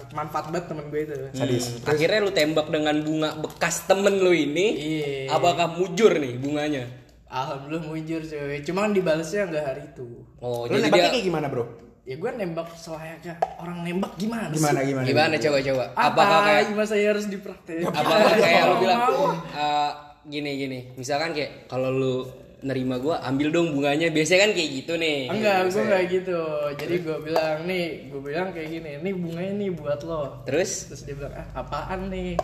manfaat 0.10 0.49
banget 0.49 0.73
temen 0.73 0.86
gue 0.89 1.01
itu. 1.06 1.13
Sadis. 1.30 1.65
Hmm. 1.78 1.93
Akhirnya 1.93 2.19
lu 2.25 2.32
tembak 2.34 2.67
dengan 2.73 2.95
bunga 3.06 3.30
bekas 3.38 3.86
temen 3.86 4.17
lu 4.17 4.34
ini. 4.34 4.67
Iya. 4.73 5.38
Apakah 5.38 5.78
mujur 5.78 6.10
nih 6.17 6.41
bunganya? 6.41 7.05
Alhamdulillah 7.36 7.84
mujur 7.86 8.21
cuy. 8.24 8.58
Cuman 8.62 8.89
dibalesnya 8.89 9.43
nggak 9.45 9.65
hari 9.65 9.84
itu. 9.86 10.08
Oh, 10.39 10.63
Lu 10.63 10.71
jadi 10.71 10.88
nembaknya 10.88 11.04
dia 11.04 11.13
kayak 11.13 11.26
gimana, 11.26 11.48
Bro? 11.48 11.63
Ya 12.06 12.15
gue 12.15 12.32
nembak 12.32 12.69
selayaknya 12.71 13.34
orang 13.58 13.82
nembak 13.82 14.13
gimana, 14.15 14.48
Gimana 14.48 14.80
sih? 14.80 14.88
gimana? 14.88 15.06
gimana 15.06 15.34
coba 15.36 15.58
coba? 15.60 15.84
Apa 15.91 16.06
Apakah 16.08 16.39
kayak 16.45 16.63
gimana 16.69 16.88
saya 16.88 17.06
harus 17.10 17.26
dipraktek? 17.26 17.82
apakah 17.84 18.34
kayak 18.38 18.63
lu 18.63 18.76
bilang 18.80 19.00
mau. 19.02 19.26
eh, 19.36 19.91
gini 20.26 20.52
gini. 20.56 20.80
Misalkan 20.95 21.34
kayak 21.34 21.65
kalau 21.65 21.89
lu 21.89 22.15
nerima 22.62 22.98
gua 22.98 23.19
ambil 23.21 23.50
dong 23.50 23.74
bunganya. 23.74 24.10
Biasanya 24.10 24.39
kan 24.43 24.52
kayak 24.54 24.69
gitu 24.76 24.93
nih. 24.95 25.17
Enggak, 25.28 25.58
gue 25.67 25.82
nggak 25.84 26.04
gitu. 26.08 26.39
Jadi 26.78 26.95
gue 27.00 27.17
bilang 27.19 27.58
nih, 27.63 27.86
gue 28.08 28.21
bilang 28.21 28.48
kayak 28.50 28.69
gini, 28.71 28.89
ini 28.95 29.12
bunganya 29.12 29.54
nih 29.56 29.69
buat 29.71 30.00
lo. 30.02 30.45
Terus 30.45 30.71
Terus 30.88 31.02
dia 31.04 31.15
bilang, 31.15 31.34
ah 31.34 31.48
apaan 31.58 32.08
nih? 32.08 32.38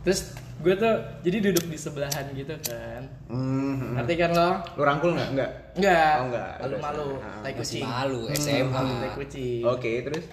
Terus 0.00 0.32
gue 0.60 0.74
tuh 0.76 0.94
jadi 1.20 1.36
duduk 1.42 1.64
di 1.66 1.74
sebelahan 1.74 2.24
gitu 2.30 2.52
kan. 2.60 3.02
Hmm. 3.26 3.96
Ngerti 3.96 4.14
kan 4.14 4.30
lo? 4.30 4.48
Lu 4.76 4.82
rangkul 4.82 5.10
enggak? 5.12 5.28
Enggak. 5.32 5.50
Enggak. 5.74 6.12
Oh, 6.14 6.24
enggak. 6.28 6.50
Malu-malu, 6.60 7.08
Ah, 7.16 7.40
tai 7.40 7.52
masih 7.52 7.58
kucing. 7.58 7.82
malu 7.82 8.20
Tai 8.22 8.36
SMA. 8.36 8.82
kucing. 9.14 9.62
Oke, 9.64 9.92
terus 10.02 10.24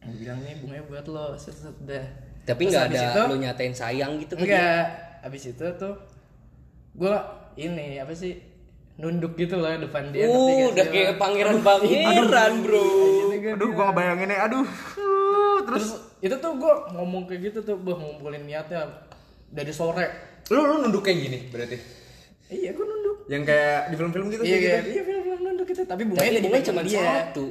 Gue 0.00 0.14
bilang 0.20 0.36
nih 0.40 0.60
bunganya 0.60 0.84
buat 0.84 1.06
lo, 1.06 1.26
set 1.34 1.56
set 1.56 1.76
dah. 1.80 2.04
Tapi 2.44 2.62
Terus 2.62 2.72
nggak 2.74 2.84
ada 2.86 3.00
itu- 3.00 3.24
lu 3.26 3.36
nyatain 3.38 3.72
sayang 3.72 4.12
gitu? 4.18 4.36
Enggak. 4.36 4.84
Habis 5.20 5.42
itu 5.50 5.64
tuh 5.74 5.94
gue 6.94 7.14
ini 7.56 7.96
apa 7.96 8.12
sih 8.12 8.36
nunduk 8.94 9.32
gitu 9.34 9.56
loh 9.56 9.72
depan 9.74 10.12
dia. 10.12 10.24
Uh, 10.24 10.70
udah 10.70 10.86
kayak 10.86 11.16
lo? 11.16 11.18
pangeran 11.18 11.58
pangeran 11.60 12.52
bro. 12.60 12.84
Aduh, 13.34 13.70
gua 13.72 13.84
ngebayangin 13.90 14.28
ya. 14.28 14.38
Aduh. 14.44 14.66
Terus 15.64 15.86
itu 16.20 16.34
tuh 16.34 16.52
gue 16.54 16.74
ngomong 16.92 17.24
kayak 17.24 17.40
gitu 17.48 17.58
tuh, 17.62 17.76
gue 17.76 17.94
ngumpulin 17.94 18.44
niatnya 18.44 18.84
dari 19.54 19.70
sore. 19.70 20.06
Lu 20.50 20.60
lu 20.60 20.74
nunduk 20.82 21.06
kayak 21.06 21.18
gini 21.22 21.38
berarti. 21.48 21.78
Iya 22.50 22.70
gue 22.74 22.84
nunduk. 22.84 23.16
Yang 23.30 23.42
kayak 23.48 23.78
di 23.88 23.94
film-film 23.96 24.26
gitu 24.28 24.42
Iya 24.42 24.50
kayak 24.50 24.60
iya 24.60 24.76
gitu. 24.76 24.90
iya 24.90 25.02
film-film 25.06 25.40
nunduk 25.40 25.66
gitu. 25.70 25.82
Tapi 25.86 26.02
bunganya 26.04 26.30
Tapi 26.30 26.42
pegang 26.44 26.64
cuma 26.68 26.80
dia. 26.82 27.00
satu. 27.00 27.44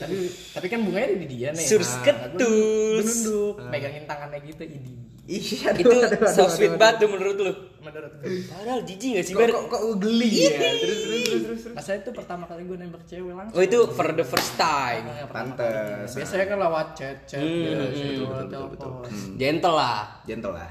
Tapi 0.00 0.14
tapi 0.54 0.66
kan 0.70 0.80
bunganya 0.86 1.06
ada 1.12 1.18
di 1.18 1.28
dia 1.28 1.48
nih. 1.50 1.66
Surs 1.66 1.90
Nah, 1.98 2.02
ketus. 2.06 2.40
Gue 2.40 3.02
nunduk, 3.02 3.54
megangin 3.68 4.04
tangannya 4.06 4.38
gitu. 4.46 4.62
Idi. 4.64 4.94
Iya, 5.30 5.70
Itu 5.78 5.94
so 6.26 6.50
sweet 6.50 6.74
banget 6.74 7.06
tuh 7.06 7.08
menurut 7.14 7.38
lu. 7.38 7.52
Menurut 7.78 8.12
gue. 8.18 8.50
Padahal 8.50 8.82
jijik 8.82 9.14
gak 9.14 9.24
sih 9.30 9.34
Kok, 9.38 9.46
kok, 9.46 9.62
kok 9.70 9.82
geli 10.02 10.26
ya? 10.26 10.58
Terus 10.58 10.78
terus 10.82 10.98
terus 11.06 11.22
terus. 11.22 11.42
terus. 11.62 11.74
Masa 11.78 11.90
itu 12.02 12.10
pertama 12.10 12.44
kali 12.50 12.66
gue 12.66 12.74
nembak 12.74 13.02
cewek 13.06 13.34
langsung. 13.38 13.54
Oh 13.54 13.62
itu 13.62 13.78
for 13.94 14.10
the 14.10 14.26
first 14.26 14.58
time. 14.58 15.06
Pertama 15.06 15.54
Pantes. 15.54 16.18
Biasanya 16.18 16.46
kan 16.50 16.58
lewat 16.58 16.86
chat, 16.98 17.16
chat, 17.30 17.38
Hmm, 17.38 17.62
gitu, 17.62 17.74
hmm, 17.78 17.94
gitu, 17.94 18.22
betul, 18.26 18.62
betul, 18.74 18.90
telepon. 19.06 19.38
Gentle 19.38 19.76
lah. 19.78 20.00
Gentle 20.26 20.54
lah. 20.54 20.70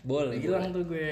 Boleh. 0.00 0.36
Bilang 0.40 0.72
tuh 0.72 0.84
gue, 0.88 1.10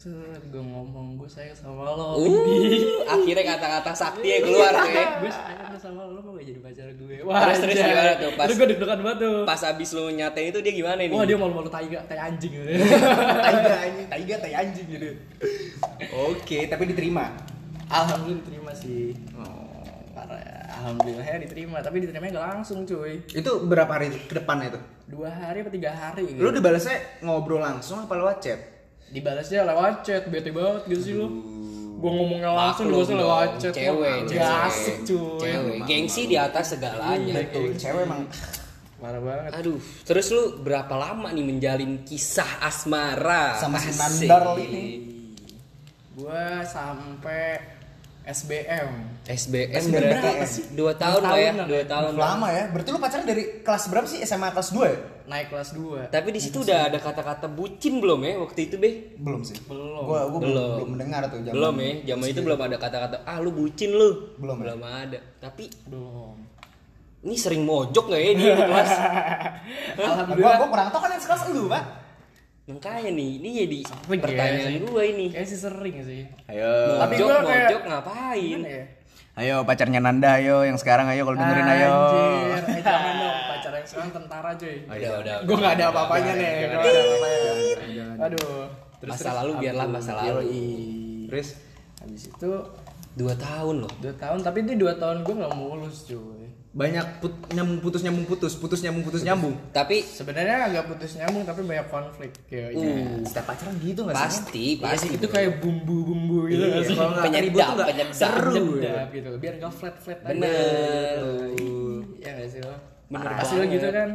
set, 0.00 0.42
gue 0.48 0.62
ngomong 0.64 1.20
gue 1.20 1.28
sayang 1.28 1.52
sama 1.52 1.92
lo. 1.92 2.24
Uh, 2.24 3.04
akhirnya 3.04 3.44
kata-kata 3.52 3.92
sakti 3.92 4.28
ya 4.32 4.38
keluar 4.40 4.72
tuh 4.80 4.88
ya. 4.88 5.06
gue 5.20 5.28
sayang 5.28 5.76
sama 5.76 6.08
lo, 6.08 6.09
gak 6.40 6.48
jadi 6.48 6.60
pacar 6.64 6.88
gue? 6.90 7.16
Wah, 7.20 7.38
Terus, 7.44 7.58
terus 7.60 7.76
gimana 7.76 8.12
tuh, 8.16 8.30
pas- 8.32 8.46
Terus 8.48 8.56
gue 8.56 8.68
deg-degan 8.72 9.00
banget 9.00 9.18
tuh. 9.20 9.36
Pas 9.44 9.60
abis 9.62 9.88
lu 9.92 10.04
nyatain 10.10 10.48
itu 10.48 10.58
dia 10.58 10.72
gimana 10.72 10.96
nih? 10.96 11.08
Wah 11.12 11.24
dia 11.28 11.36
malu-malu 11.36 11.68
tai 11.68 11.86
gak, 11.86 12.02
tai 12.08 12.18
anjing 12.18 12.48
gitu. 12.50 12.64
Taiga 13.44 13.76
anjing, 13.78 14.06
taiga 14.08 14.34
tai 14.40 14.52
anjing 14.56 14.86
gitu. 14.88 15.10
Oke, 16.26 16.58
tapi 16.64 16.82
diterima. 16.88 17.36
Alhamdulillah 17.86 18.40
diterima 18.40 18.72
sih. 18.72 19.12
Oh. 19.36 19.68
Parah. 20.10 20.40
Alhamdulillah 20.80 21.22
ya 21.22 21.36
diterima, 21.38 21.78
tapi 21.78 22.00
diterimanya 22.00 22.32
gak 22.34 22.46
langsung 22.56 22.88
cuy. 22.88 23.20
Itu 23.28 23.68
berapa 23.68 23.92
hari 23.92 24.08
ke 24.16 24.32
depannya 24.32 24.72
itu? 24.72 24.80
Dua 25.06 25.28
hari 25.28 25.60
apa 25.60 25.68
tiga 25.68 25.90
hari 25.90 26.24
gitu. 26.24 26.40
Lu 26.40 26.48
dibalasnya 26.48 27.20
ngobrol 27.20 27.60
langsung 27.60 28.00
apa 28.00 28.16
lewat 28.16 28.40
chat? 28.40 28.60
Dibalasnya 29.10 29.66
lewat 29.66 30.06
chat, 30.06 30.22
bete 30.26 30.48
banget 30.48 30.82
gitu 30.88 31.02
sih 31.02 31.12
lu. 31.12 31.26
Gua 32.00 32.12
ngomongnya 32.16 32.48
langsung, 32.48 32.88
Maklum 32.88 33.04
dibalasnya 33.04 33.16
lewat 33.20 33.48
chat. 33.60 33.72
Cewek, 33.76 34.18
cewek. 34.24 34.40
Gak 34.40 34.60
asik 34.72 34.96
cuy. 35.04 35.40
Cewek. 35.44 35.78
Gengsi 35.84 36.22
di 36.24 36.36
atas 36.40 36.64
segalanya. 36.72 37.34
Betul, 37.44 37.76
cewek 37.76 38.02
emang 38.08 38.24
Parah 39.00 39.16
banget. 39.16 39.50
Aduh, 39.56 39.80
terus 40.04 40.28
lu 40.28 40.60
berapa 40.60 40.92
lama 40.92 41.32
nih 41.32 41.40
menjalin 41.40 42.04
kisah 42.04 42.60
asmara 42.60 43.56
Sama 43.56 43.80
si 43.80 44.28
ini. 44.28 44.86
Gua 46.12 46.60
sampai 46.68 47.79
SBM. 48.20 48.88
SBM 49.24 49.68
SBM 49.72 49.90
berarti 49.96 50.20
berapa 50.22 50.46
sih? 50.46 50.64
dua 50.72 50.92
tahun 50.92 51.20
lah 51.20 51.34
ya, 51.34 51.52
dua 51.64 51.82
tahun. 51.82 52.12
lama 52.14 52.48
ya. 52.48 52.64
Berarti 52.68 52.88
lu 52.88 52.98
pacaran 52.98 53.24
dari 53.24 53.42
kelas 53.60 53.84
berapa 53.88 54.06
sih? 54.06 54.20
SMA 54.20 54.48
kelas 54.50 54.70
2 54.70 54.84
ya? 54.84 54.96
Naik 55.24 55.46
kelas 55.48 55.70
2. 55.72 56.10
Tapi 56.10 56.28
di 56.28 56.38
situ 56.38 56.60
udah 56.60 56.78
ada 56.86 56.98
kata-kata 56.98 57.46
bucin 57.46 57.98
belum 57.98 58.20
ya 58.20 58.34
waktu 58.38 58.60
itu 58.66 58.76
be? 58.76 59.16
Belum 59.16 59.40
sih. 59.40 59.56
Belum. 59.64 60.04
Gua 60.04 60.26
gua 60.26 60.38
belum, 60.38 60.52
Belum. 60.52 60.70
belum 60.76 60.88
mendengar 60.94 61.20
tuh 61.26 61.40
zaman. 61.40 61.54
Belum 61.54 61.74
ya, 61.76 61.92
zaman 62.12 62.26
itu 62.28 62.40
belum 62.42 62.60
ada 62.60 62.76
kata-kata 62.76 63.16
ah 63.24 63.36
lu 63.38 63.50
bucin 63.50 63.90
lu. 63.90 64.10
Belum 64.36 64.56
ya? 64.58 64.62
belum 64.68 64.80
ada. 64.84 65.18
Tapi 65.38 65.64
Belum. 65.88 66.36
ini 67.20 67.36
sering 67.36 67.62
mojok 67.62 68.04
nggak 68.08 68.20
ya 68.20 68.32
dia 68.32 68.52
di 68.52 68.64
kelas? 68.64 68.90
Nah, 68.90 69.04
gua 69.96 70.04
Alhamdulillah. 70.06 70.56
gua 70.56 70.68
kurang 70.68 70.88
tahu 70.88 71.00
kan 71.02 71.10
yang 71.12 71.22
sekelas 71.22 71.42
lu, 71.50 71.62
Pak. 71.66 71.84
Makanya 72.70 73.10
nih, 73.10 73.30
ini 73.36 73.48
jadi 73.58 73.78
Sering 73.82 74.10
ya, 74.12 74.24
pertanyaan 74.24 74.68
sih. 74.68 74.78
gua 74.80 75.02
ini. 75.02 75.26
Kayak 75.28 75.46
sih 75.46 75.58
sering 75.58 75.96
sih. 76.00 76.22
Ayo. 76.46 76.72
Tapi 76.96 77.14
Mojok, 77.14 77.26
gua 77.26 77.38
kayak- 77.40 77.66
mojok 77.66 77.82
ngapain? 77.84 78.60
Ya? 78.62 78.84
Ayo 79.32 79.56
pacarnya 79.62 80.00
Nanda 80.00 80.30
ayo 80.36 80.56
yang 80.62 80.76
sekarang 80.76 81.06
ayo 81.08 81.22
kalau 81.22 81.36
dengerin 81.36 81.68
ayo. 81.70 81.92
Anjir, 81.92 82.60
eh, 82.68 82.82
jangan 82.82 83.14
dong 83.16 83.38
pacar 83.46 83.72
yang 83.72 83.86
sekarang 83.86 84.10
tentara 84.12 84.50
cuy. 84.52 84.76
Udah, 84.84 85.12
udah. 85.18 85.36
Gue 85.42 85.56
gak 85.56 85.72
ada 85.72 85.84
apa-apanya 85.88 86.32
nih. 86.34 86.50
Gua 86.50 86.68
nggak 86.68 86.82
ada 86.82 87.00
apa-apanya. 87.00 88.06
Aduh. 88.20 88.64
masa 89.00 89.30
lalu 89.34 89.52
biarlah 89.56 89.86
masa 89.88 90.12
lalu. 90.14 90.44
Terus 91.26 91.48
Habis 92.00 92.22
itu 92.26 92.50
Dua 93.10 93.34
tahun 93.34 93.82
loh. 93.82 93.92
dua 93.98 94.14
tahun, 94.14 94.38
tapi 94.40 94.62
itu 94.62 94.72
dua 94.78 94.94
tahun 94.94 95.20
gue 95.20 95.34
nggak 95.34 95.52
mulus 95.52 96.06
cuy. 96.06 96.39
Banyak 96.70 97.18
put, 97.18 97.34
nyambung 97.50 97.78
putus 97.78 97.98
nyambung 98.00 98.22
putus, 98.24 98.54
putus 98.54 98.78
nyambung 98.78 99.02
putus 99.02 99.20
nyambung. 99.20 99.58
Tapi 99.70 100.00
Sebenarnya 100.00 100.70
agak 100.70 100.86
putus 100.86 101.14
nyambung 101.14 101.42
tapi 101.42 101.60
banyak 101.62 101.86
konflik 101.86 102.30
kayak 102.46 102.70
uh, 102.72 103.26
Setiap 103.26 103.42
pacaran 103.44 103.74
gitu 103.76 104.00
gak 104.04 104.14
sih? 104.14 104.22
pasti, 104.22 104.64
Iya 104.74 104.84
pasti. 104.86 105.02
sih 105.02 105.08
itu 105.18 105.26
kayak 105.26 105.58
bumbu-bumbu 105.58 106.46
gitu 106.46 106.62
Iya, 106.62 106.66
nggak 106.70 106.84
sih? 106.84 106.94
kalau 106.94 107.10
nggak 107.10 107.24
Penyedap, 107.26 107.44
ribut 107.44 107.58
tuh 107.60 107.74
nggak 107.74 107.88
penyedap. 107.90 108.14
seru 108.14 108.54
ya. 108.76 108.82
Sedap 108.86 109.08
gitu 109.10 109.28
biar 109.36 109.54
nggak 109.58 109.72
flat 109.74 109.96
flat 109.98 110.18
Bener. 110.22 111.18
Iya 112.16 112.30
nggak 112.32 112.48
sih 112.48 112.60
lo? 112.62 112.74
Bener 113.08 113.30
Pasti 113.34 113.54
lo 113.56 113.64
gitu 113.66 113.88
kan? 113.88 114.08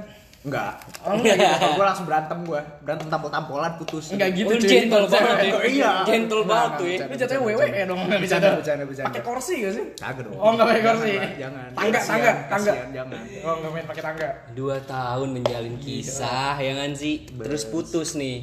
Enggak. 0.46 0.78
Oh 1.02 1.18
enggak 1.18 1.36
gitu. 1.42 1.56
Kalau 1.58 1.74
gue 1.74 1.86
langsung 1.90 2.06
berantem 2.06 2.40
gue, 2.46 2.62
berantem 2.86 3.08
tampol-tampolan 3.10 3.72
putus. 3.82 4.14
Enggak 4.14 4.30
gitu 4.38 4.54
Oh, 4.54 4.62
gentle 4.62 5.06
banget 5.10 5.38
ya. 5.42 5.54
Iya. 5.66 5.92
Gentle 6.06 6.44
banget 6.46 6.72
tuh 6.78 6.86
ya. 6.86 6.98
Ini 7.02 7.16
jatuhnya 7.18 7.86
dong 7.90 8.00
bisa 8.06 8.22
Bercanda, 8.22 8.46
dong. 8.46 8.58
bercanda, 8.62 8.84
bercanda. 8.86 9.08
Pakai 9.10 9.22
kursi 9.26 9.54
gak 9.66 9.74
sih? 9.74 9.86
Kagak 9.98 10.24
dong. 10.30 10.38
Oh 10.38 10.50
nggak 10.54 10.66
pakai 10.70 10.84
kursi. 10.86 11.14
Jangan. 11.42 11.68
Tangga, 11.74 12.00
tangga, 12.06 12.32
tangga. 12.46 12.72
kasihan, 12.78 12.90
jangan. 12.94 13.20
Oh 13.42 13.54
nggak 13.58 13.72
main 13.74 13.86
pakai 13.90 14.04
tangga. 14.06 14.30
Dua 14.54 14.78
tahun 14.86 15.28
menjalin 15.34 15.76
kisah 15.82 16.56
ya 16.62 16.74
kan 16.78 16.92
sih. 16.94 17.16
Terus 17.26 17.64
putus 17.66 18.14
nih. 18.14 18.38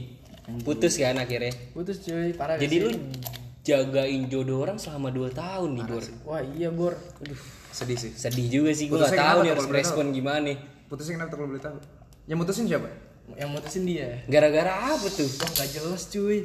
Putus 0.66 0.98
kan 0.98 1.14
akhirnya. 1.22 1.54
Putus 1.70 2.02
cuy, 2.02 2.34
parah 2.34 2.58
Jadi 2.58 2.76
lu 2.82 2.90
jagain 3.62 4.26
jodoh 4.26 4.66
orang 4.66 4.74
selama 4.74 5.14
dua 5.14 5.30
tahun 5.30 5.78
nih 5.78 5.84
Bor. 5.86 6.02
Wah 6.26 6.42
iya 6.42 6.68
Bor. 6.74 6.98
Aduh. 7.22 7.38
Sedih 7.70 7.94
sih. 7.96 8.12
Sedih 8.12 8.50
juga 8.50 8.74
sih 8.74 8.90
gue 8.90 8.98
gak 8.98 9.14
tahu 9.14 9.38
nih 9.46 9.50
harus 9.54 9.64
kalau 9.64 9.70
boleh 9.70 9.80
respon 9.80 10.06
Putusnya 10.92 11.16
kenapa 11.16 11.32
tuh 11.32 11.38
kalau 11.40 11.48
boleh 11.56 11.64
tahu? 11.64 11.76
Yang 12.28 12.38
mutusin 12.44 12.64
siapa? 12.68 12.88
Yang 13.32 13.48
mutusin 13.48 13.82
dia. 13.88 14.08
Gara-gara 14.28 14.92
apa 14.92 15.08
tuh? 15.08 15.24
Wah 15.40 15.48
nggak 15.56 15.68
jelas 15.72 16.02
cuy. 16.12 16.44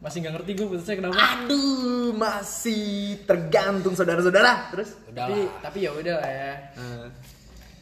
Masih 0.00 0.24
nggak 0.24 0.32
ngerti 0.40 0.50
gue 0.56 0.66
putusnya 0.66 0.96
kenapa. 0.96 1.12
Aduh, 1.20 2.16
masih 2.16 3.20
tergantung 3.28 3.92
saudara-saudara. 3.92 4.72
Terus? 4.72 4.96
Udah 5.12 5.28
tapi 5.28 5.44
tapi 5.60 5.78
ya 5.84 5.90
udah 5.92 6.14
lah 6.24 6.30
ya. 6.32 6.52
Eh, 6.72 7.06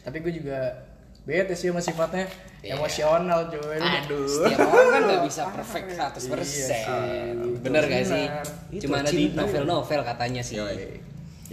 Tapi 0.03 0.16
gue 0.18 0.33
juga 0.35 0.59
bete 1.23 1.55
sih 1.55 1.70
sama 1.70 1.79
sifatnya 1.79 2.27
Iya. 2.61 2.75
emosional 2.77 3.46
cuy 3.49 3.79
Aduh. 3.79 4.27
Setiap 4.27 4.66
orang 4.66 4.88
kan 4.90 5.01
nggak 5.07 5.23
bisa 5.31 5.42
perfect 5.49 5.87
100%. 5.94 7.62
Bener 7.62 7.83
gak 7.87 8.03
sih? 8.03 8.25
Itu 8.75 8.90
Cuma 8.90 9.01
ada 9.01 9.14
di 9.14 9.31
novel-novel 9.31 10.01
katanya 10.03 10.42
sih. 10.42 10.59
Yoi. 10.59 10.99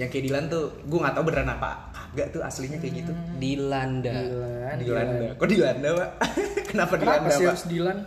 Yang 0.01 0.09
kayak 0.09 0.23
Dilan 0.25 0.45
tuh, 0.49 0.65
gue 0.81 0.97
gak 0.97 1.13
tau 1.13 1.23
beneran 1.23 1.53
apa 1.53 1.71
kagak 2.17 2.33
tuh 2.33 2.41
aslinya 2.41 2.81
kayak 2.81 3.05
gitu. 3.05 3.13
Dilanda. 3.37 4.17
Dilan, 4.25 4.75
Dilanda. 4.81 5.27
Kok 5.37 5.47
Dilanda, 5.47 5.89
Pak? 5.93 6.09
Kenapa 6.73 6.93
Kenapa 6.97 6.97
Dilanda, 6.97 7.29
sih 7.29 7.45
Pak? 7.45 7.51
harus 7.53 7.65
Dilan? 7.69 7.97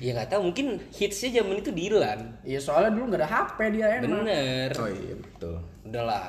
Ya 0.00 0.16
nggak 0.16 0.28
tahu 0.32 0.40
mungkin 0.48 0.66
hitsnya 0.88 1.28
zaman 1.36 1.60
itu 1.60 1.68
Dilan. 1.68 2.18
Iya 2.48 2.58
soalnya 2.64 2.96
dulu 2.96 3.12
nggak 3.12 3.20
ada 3.20 3.28
HP 3.28 3.58
dia 3.76 3.86
enak. 4.00 4.08
Bener. 4.08 4.68
Oh 4.80 4.88
iya, 4.88 5.14
betul. 5.20 5.56
Udahlah. 5.84 6.24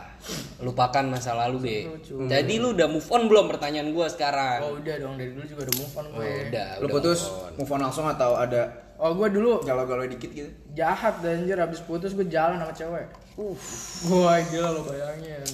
Lupakan 0.60 1.06
masa 1.08 1.32
lalu, 1.32 1.58
cuy. 2.04 2.28
Jadi 2.28 2.54
lu 2.60 2.76
udah 2.76 2.92
move 2.92 3.08
on 3.08 3.32
belum 3.32 3.48
pertanyaan 3.48 3.96
gua 3.96 4.12
sekarang? 4.12 4.68
Oh 4.68 4.76
udah 4.76 4.96
dong 5.00 5.16
dari 5.16 5.32
dulu 5.32 5.48
juga 5.48 5.62
udah 5.64 5.76
move 5.80 5.94
on 5.96 6.06
gue. 6.12 6.28
Oh, 6.28 6.38
udah, 6.52 6.68
Lu 6.78 6.86
udah 6.86 6.94
putus, 7.00 7.20
move 7.24 7.40
on. 7.40 7.52
move 7.56 7.72
on 7.72 7.82
langsung 7.88 8.06
atau 8.06 8.36
ada 8.36 8.62
Oh 8.98 9.14
gue 9.14 9.30
dulu 9.30 9.62
galau-galau 9.62 10.10
dikit 10.10 10.34
gitu? 10.34 10.50
jahat 10.74 11.22
dan 11.22 11.46
anjir 11.46 11.54
habis 11.54 11.78
putus 11.86 12.18
gue 12.18 12.26
jalan 12.28 12.58
sama 12.58 12.74
cewek. 12.74 13.06
Uh, 13.38 13.54
wah 14.10 14.42
gila 14.42 14.74
lo 14.74 14.82
bayangin. 14.84 15.46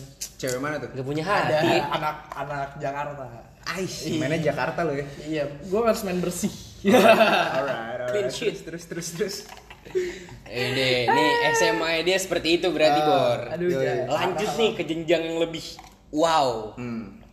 Cewek 0.44 0.60
mana 0.60 0.76
tuh? 0.76 0.92
Gak 0.92 1.08
punya 1.08 1.24
Ada 1.24 1.56
hati. 1.64 1.78
anak-anak 1.88 2.70
Jakarta. 2.76 3.24
Aish, 3.64 4.12
mainnya 4.20 4.52
Jakarta 4.52 4.84
lo 4.84 4.92
ya? 4.92 5.08
Iya, 5.24 5.44
gue 5.48 5.80
harus 5.80 6.04
main 6.04 6.20
bersih. 6.20 6.52
alright, 6.84 7.64
alright. 7.64 8.12
Clean 8.12 8.28
sheet. 8.28 8.60
Terus, 8.60 8.84
terus, 8.92 9.08
terus, 9.16 9.40
terus. 9.48 9.64
Ini, 10.52 11.08
nih 11.08 11.30
SMA 11.56 12.04
dia 12.04 12.20
seperti 12.20 12.60
itu 12.60 12.68
berarti, 12.76 13.00
Bor. 13.08 13.40
Aduh, 13.56 13.68
Yoi. 13.72 14.04
Lanjut 14.12 14.52
nih 14.60 14.72
ke 14.76 14.84
jenjang 14.84 15.24
yang 15.32 15.40
lebih 15.40 15.64
wow. 16.12 16.76
Hmm. 16.76 17.24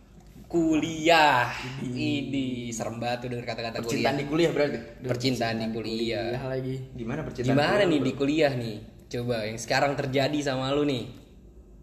Kuliah. 0.47 1.51
Ini 1.83 2.71
serem 2.71 2.95
banget 2.95 3.27
tuh 3.27 3.29
denger 3.35 3.43
kata-kata 3.43 3.83
kuliah. 3.83 3.87
Percintaan 3.87 4.15
di 4.15 4.25
kuliah 4.27 4.51
berarti? 4.55 4.77
Percintaan 5.03 5.55
di 5.59 5.67
kuliah. 5.75 6.27
Ya 6.31 6.43
lagi. 6.47 6.75
Gimana 6.95 7.27
percintaan? 7.27 7.55
Gimana 7.55 7.71
kuliah, 7.75 7.87
nih 7.91 7.99
bro? 7.99 8.07
di 8.07 8.11
kuliah 8.15 8.51
nih? 8.55 8.75
Coba 9.11 9.35
yang 9.47 9.59
sekarang 9.59 9.99
terjadi 9.99 10.39
sama 10.39 10.71
lu 10.71 10.87
nih. 10.87 11.20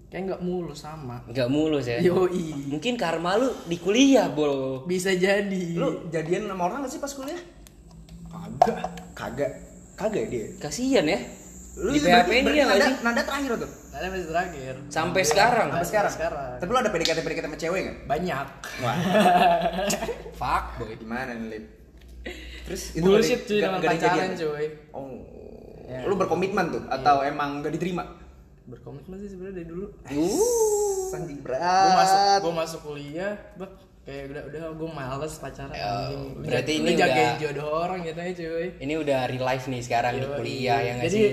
Kayak 0.09 0.23
nggak 0.25 0.41
mulu 0.41 0.73
sama. 0.73 1.21
Nggak 1.29 1.49
mulus 1.53 1.85
ya. 1.85 2.01
Yoi. 2.01 2.73
Mungkin 2.73 2.97
karma 2.97 3.37
lu 3.37 3.53
di 3.69 3.77
kuliah, 3.77 4.33
Bol. 4.33 4.89
Bisa 4.89 5.13
jadi. 5.13 5.77
Lu 5.77 6.09
jadian 6.09 6.49
sama 6.49 6.65
orang 6.65 6.89
gak 6.89 6.93
sih 6.97 7.01
pas 7.01 7.13
kuliah? 7.13 7.37
Kagak. 8.25 8.79
Kagak. 9.13 9.53
Kagak 10.01 10.23
ya 10.25 10.29
dia. 10.33 10.47
Kasihan 10.57 11.05
ya. 11.05 11.21
Lu 11.79 11.93
di 11.93 12.01
PHP 12.01 12.31
ini 12.43 12.51
ya 12.57 12.65
nggak 12.67 12.79
nada, 12.81 12.89
sih? 12.89 12.95
nada 13.05 13.23
terakhir 13.23 13.53
tuh. 13.61 13.71
Ada 13.93 14.07
masih 14.09 14.27
terakhir. 14.27 14.75
Sampai 14.89 15.23
sekarang. 15.23 15.69
Sampai 15.71 15.87
sekarang. 15.87 16.13
sekarang. 16.17 16.57
Tapi 16.57 16.71
lu 16.73 16.79
ada 16.81 16.91
PDKT 16.91 17.19
PDKT 17.21 17.45
sama 17.45 17.59
cewek 17.61 17.81
gak? 17.85 17.97
Banyak. 18.09 18.47
Wah, 18.81 18.97
Fuck, 20.41 20.65
boy. 20.81 20.95
gimana 20.97 21.31
nih, 21.37 21.47
Lip? 21.53 21.65
Terus 22.65 22.83
Bullshit 22.97 23.45
nggak 23.45 23.49
cuy 23.49 23.59
dengan 23.61 23.71
nggak- 23.79 23.93
nggak 23.93 24.01
pacaran 24.09 24.31
cuy. 24.35 24.67
Oh. 24.91 25.13
Ya. 25.89 26.01
Lu 26.05 26.15
berkomitmen 26.17 26.67
tuh 26.69 26.83
atau 26.89 27.25
emang 27.25 27.61
gak 27.61 27.73
diterima? 27.73 28.05
Berkomitmen 28.69 29.17
sih 29.19 29.29
sebenarnya 29.29 29.57
dari 29.57 29.67
dulu. 29.67 29.87
Uh. 30.07 31.09
Sanjing 31.09 31.41
Gue 31.41 31.47
berat. 31.49 31.97
masuk 31.97 32.21
gue 32.39 32.53
masuk 32.55 32.81
kuliah, 32.85 33.33
bak 33.57 33.71
kayak 34.05 34.25
udah 34.29 34.43
udah 34.47 34.61
gue 34.71 34.91
males 34.91 35.35
pacaran. 35.35 35.73
Anjing. 35.73 36.23
Lu 36.35 36.45
berarti 36.45 36.73
ini 36.75 36.85
lu 36.87 36.93
jagain 36.95 37.17
udah- 37.27 37.41
jodoh 37.41 37.69
orang 37.75 37.99
gitu 38.03 38.19
ya 38.19 38.33
cuy. 38.35 38.67
Ini 38.79 38.95
udah 38.99 39.19
real 39.27 39.45
life 39.47 39.67
nih 39.67 39.81
sekarang 39.81 40.13
di 40.15 40.23
Yoi. 40.23 40.37
kuliah 40.37 40.79
ya 40.79 40.93
nggak 40.95 41.07
Jadi 41.07 41.19
sih? 41.19 41.31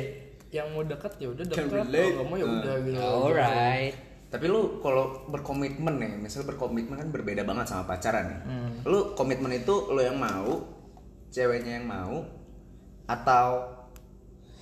yang 0.49 0.67
mau 0.71 0.83
deket 0.83 1.13
ya 1.17 1.27
udah 1.29 1.43
deket, 1.45 1.67
kalau 1.67 2.25
mau 2.25 2.37
ya 2.37 2.45
Hmm. 2.45 2.55
udah 2.57 2.75
gitu. 2.81 2.99
Alright. 3.03 3.95
Tapi 4.25 4.45
lu 4.47 4.61
kalau 4.79 5.03
berkomitmen 5.25 5.95
nih, 5.97 6.13
misalnya 6.17 6.47
berkomitmen 6.49 6.95
kan 6.97 7.07
berbeda 7.09 7.43
banget 7.43 7.67
sama 7.67 7.83
pacaran 7.85 8.25
nih. 8.25 8.39
Lu 8.85 9.11
komitmen 9.13 9.51
itu 9.53 9.87
lu 9.87 9.99
yang 9.99 10.15
mau, 10.15 10.63
ceweknya 11.29 11.79
yang 11.79 11.87
mau, 11.89 12.23
atau 13.05 13.74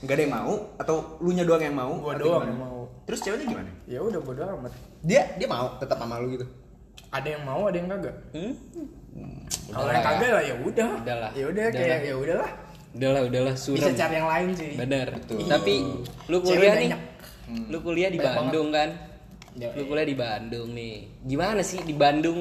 nggak 0.03 0.15
ada 0.19 0.23
yang 0.27 0.35
mau, 0.35 0.53
atau 0.75 0.95
lu 1.23 1.31
nya 1.31 1.43
doang 1.47 1.63
yang 1.63 1.75
mau? 1.75 1.91
Gua 1.95 2.13
doang 2.13 2.43
gimana? 2.43 2.51
yang 2.51 2.59
mau. 2.59 2.79
Terus 3.07 3.19
ceweknya 3.23 3.45
gimana? 3.47 3.71
Ya 3.87 3.99
udah 3.99 4.19
bodo 4.19 4.41
amat. 4.59 4.71
Dia 5.01 5.21
dia 5.35 5.47
mau 5.47 5.79
tetap 5.79 5.97
sama 5.97 6.19
lu 6.19 6.35
gitu. 6.35 6.45
Ada 7.09 7.27
yang 7.39 7.43
mau, 7.47 7.61
ada 7.69 7.77
yang 7.77 7.87
kagak. 7.87 8.15
Hmm? 8.33 8.53
Kalau 9.69 9.85
Udahlah. 9.85 9.93
yang 9.93 10.05
kagak 10.05 10.29
lah 10.33 10.43
ya 10.43 10.55
udah. 10.59 10.89
Udahlah. 10.99 11.31
Ya 11.31 11.45
udah 11.47 11.63
kayak 11.71 11.99
ya 12.03 12.15
udahlah. 12.17 12.51
Udahlah, 12.93 13.21
udahlah, 13.25 13.53
Bisa 13.57 13.73
suram. 13.73 13.95
cari 13.97 14.15
yang 14.21 14.29
lain 14.29 14.47
sih. 14.53 14.71
Bener. 14.77 15.07
Betul. 15.17 15.37
Tapi 15.49 15.73
lu 16.29 16.37
Cewek 16.41 16.45
kuliah 16.45 16.73
nih. 16.73 16.89
banyak. 16.89 17.01
Lu 17.69 17.77
kuliah 17.81 18.09
di 18.13 18.19
Banyak 18.21 18.35
Bandung 18.37 18.67
kan? 18.69 18.89
Ya, 19.53 19.69
Lu 19.73 19.83
kuliah 19.85 20.07
di 20.07 20.15
Bandung 20.17 20.67
nih. 20.73 20.95
Gimana 21.25 21.61
sih 21.61 21.81
di 21.81 21.93
Bandung? 21.93 22.39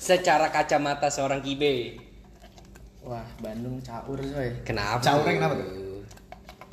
Secara 0.00 0.48
kacamata 0.48 1.12
seorang 1.12 1.44
kibe. 1.44 2.00
Wah, 3.04 3.24
Bandung 3.40 3.80
caur 3.80 4.16
coy. 4.16 4.64
Kenapa? 4.64 5.00
Caurnya 5.00 5.24
tuh? 5.24 5.36
kenapa 5.36 5.54
tuh? 5.56 5.68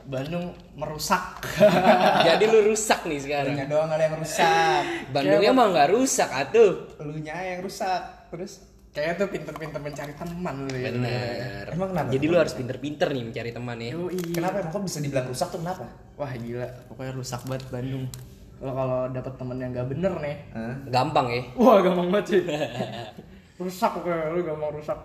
Bandung 0.07 0.55
merusak. 0.79 1.43
Jadi 2.27 2.43
lu 2.47 2.71
rusak 2.71 3.03
nih 3.03 3.19
sekarang. 3.19 3.53
Lu 3.53 3.59
nya 3.59 3.67
doang 3.67 3.91
ada 3.91 4.03
yang 4.07 4.15
rusak. 4.15 4.81
Bandungnya 5.11 5.51
mah 5.51 5.65
nggak 5.75 5.89
rusak 5.91 6.29
atuh. 6.31 6.73
Lu 7.03 7.19
nya 7.19 7.35
yang 7.43 7.59
rusak. 7.59 8.31
Terus 8.31 8.63
Kayak 8.97 9.13
tuh 9.21 9.29
pinter-pinter 9.29 9.77
mencari 9.77 10.13
teman 10.17 10.55
lu 10.65 10.73
ya. 10.73 10.89
Bener. 10.89 11.65
Emang 11.69 11.93
kenapa? 11.93 12.09
Jadi 12.09 12.25
lu 12.25 12.37
harus 12.41 12.53
pinter-pinter 12.57 13.07
nih 13.13 13.23
mencari 13.29 13.51
teman 13.53 13.77
ya. 13.77 13.91
Yoi. 13.93 14.33
kenapa 14.33 14.55
emang 14.57 14.73
kok 14.73 14.83
bisa 14.89 14.97
dibilang 15.05 15.27
rusak 15.29 15.47
tuh 15.53 15.59
kenapa? 15.61 15.85
Wah 16.17 16.31
gila, 16.33 16.67
pokoknya 16.89 17.13
rusak 17.13 17.41
banget 17.45 17.63
Bandung. 17.69 18.09
Lo 18.57 18.71
kalau 18.73 18.99
dapet 19.13 19.33
temen 19.37 19.57
yang 19.61 19.69
gak 19.69 19.87
bener 19.93 20.13
nih, 20.17 20.35
Hah? 20.49 20.75
Gampang 20.89 21.29
ya. 21.29 21.41
wah 21.61 21.77
gampang 21.85 22.07
banget 22.09 22.25
sih. 22.25 22.41
rusak 23.61 23.91
pokoknya, 24.01 24.33
lu 24.33 24.39
gampang 24.41 24.71
rusak. 24.73 24.99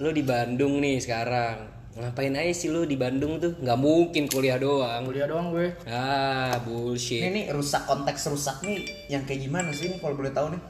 Lu 0.00 0.08
di 0.08 0.24
Bandung 0.24 0.80
nih 0.80 0.96
sekarang. 0.96 1.77
Ngapain 1.98 2.30
aja 2.30 2.54
sih 2.54 2.70
lu 2.70 2.86
di 2.86 2.94
Bandung 2.94 3.42
tuh? 3.42 3.58
Nggak 3.58 3.74
mungkin 3.74 4.30
kuliah 4.30 4.54
doang. 4.54 5.02
Kuliah 5.02 5.26
doang 5.26 5.50
gue. 5.50 5.74
Ah, 5.84 6.54
Ini 6.54 6.62
bullshit. 6.62 7.26
nih 7.26 7.50
rusak 7.50 7.90
konteks 7.90 8.30
rusak 8.30 8.62
nih 8.62 8.78
yang 9.10 9.26
kayak 9.26 9.42
gimana 9.42 9.74
sih 9.74 9.90
ini 9.90 9.98
kalau 9.98 10.14
boleh 10.14 10.30
tahu 10.30 10.54
nih? 10.54 10.62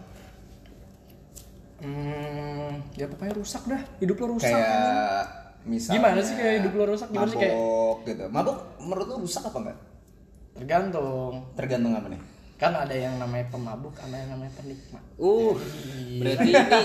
Hmm, 1.78 2.70
ya 2.96 3.06
pokoknya 3.06 3.36
rusak 3.36 3.62
dah. 3.68 3.82
Hidup 4.00 4.16
lo 4.18 4.26
rusak. 4.34 4.50
Kayak 4.50 5.22
misalnya 5.62 5.96
Gimana 6.00 6.20
sih 6.24 6.34
kayak 6.34 6.54
hidup 6.58 6.72
lu 6.72 6.84
rusak? 6.88 7.08
Gimana 7.12 7.28
sih 7.28 7.38
kayak- 7.38 7.56
gitu. 8.02 8.24
Mabok 8.32 8.56
menurut 8.80 9.06
lu 9.06 9.16
rusak 9.22 9.42
apa 9.44 9.58
enggak? 9.60 9.78
Tergantung. 10.56 11.34
Tergantung 11.54 11.92
apa 11.92 12.08
nih? 12.08 12.20
Kan 12.58 12.74
ada 12.74 12.90
yang 12.90 13.14
namanya 13.22 13.46
pemabuk, 13.52 13.94
ada 14.00 14.16
yang 14.16 14.34
namanya 14.34 14.50
penikmat. 14.58 15.04
Uh, 15.14 15.54
berarti 16.18 16.50
ini 16.50 16.80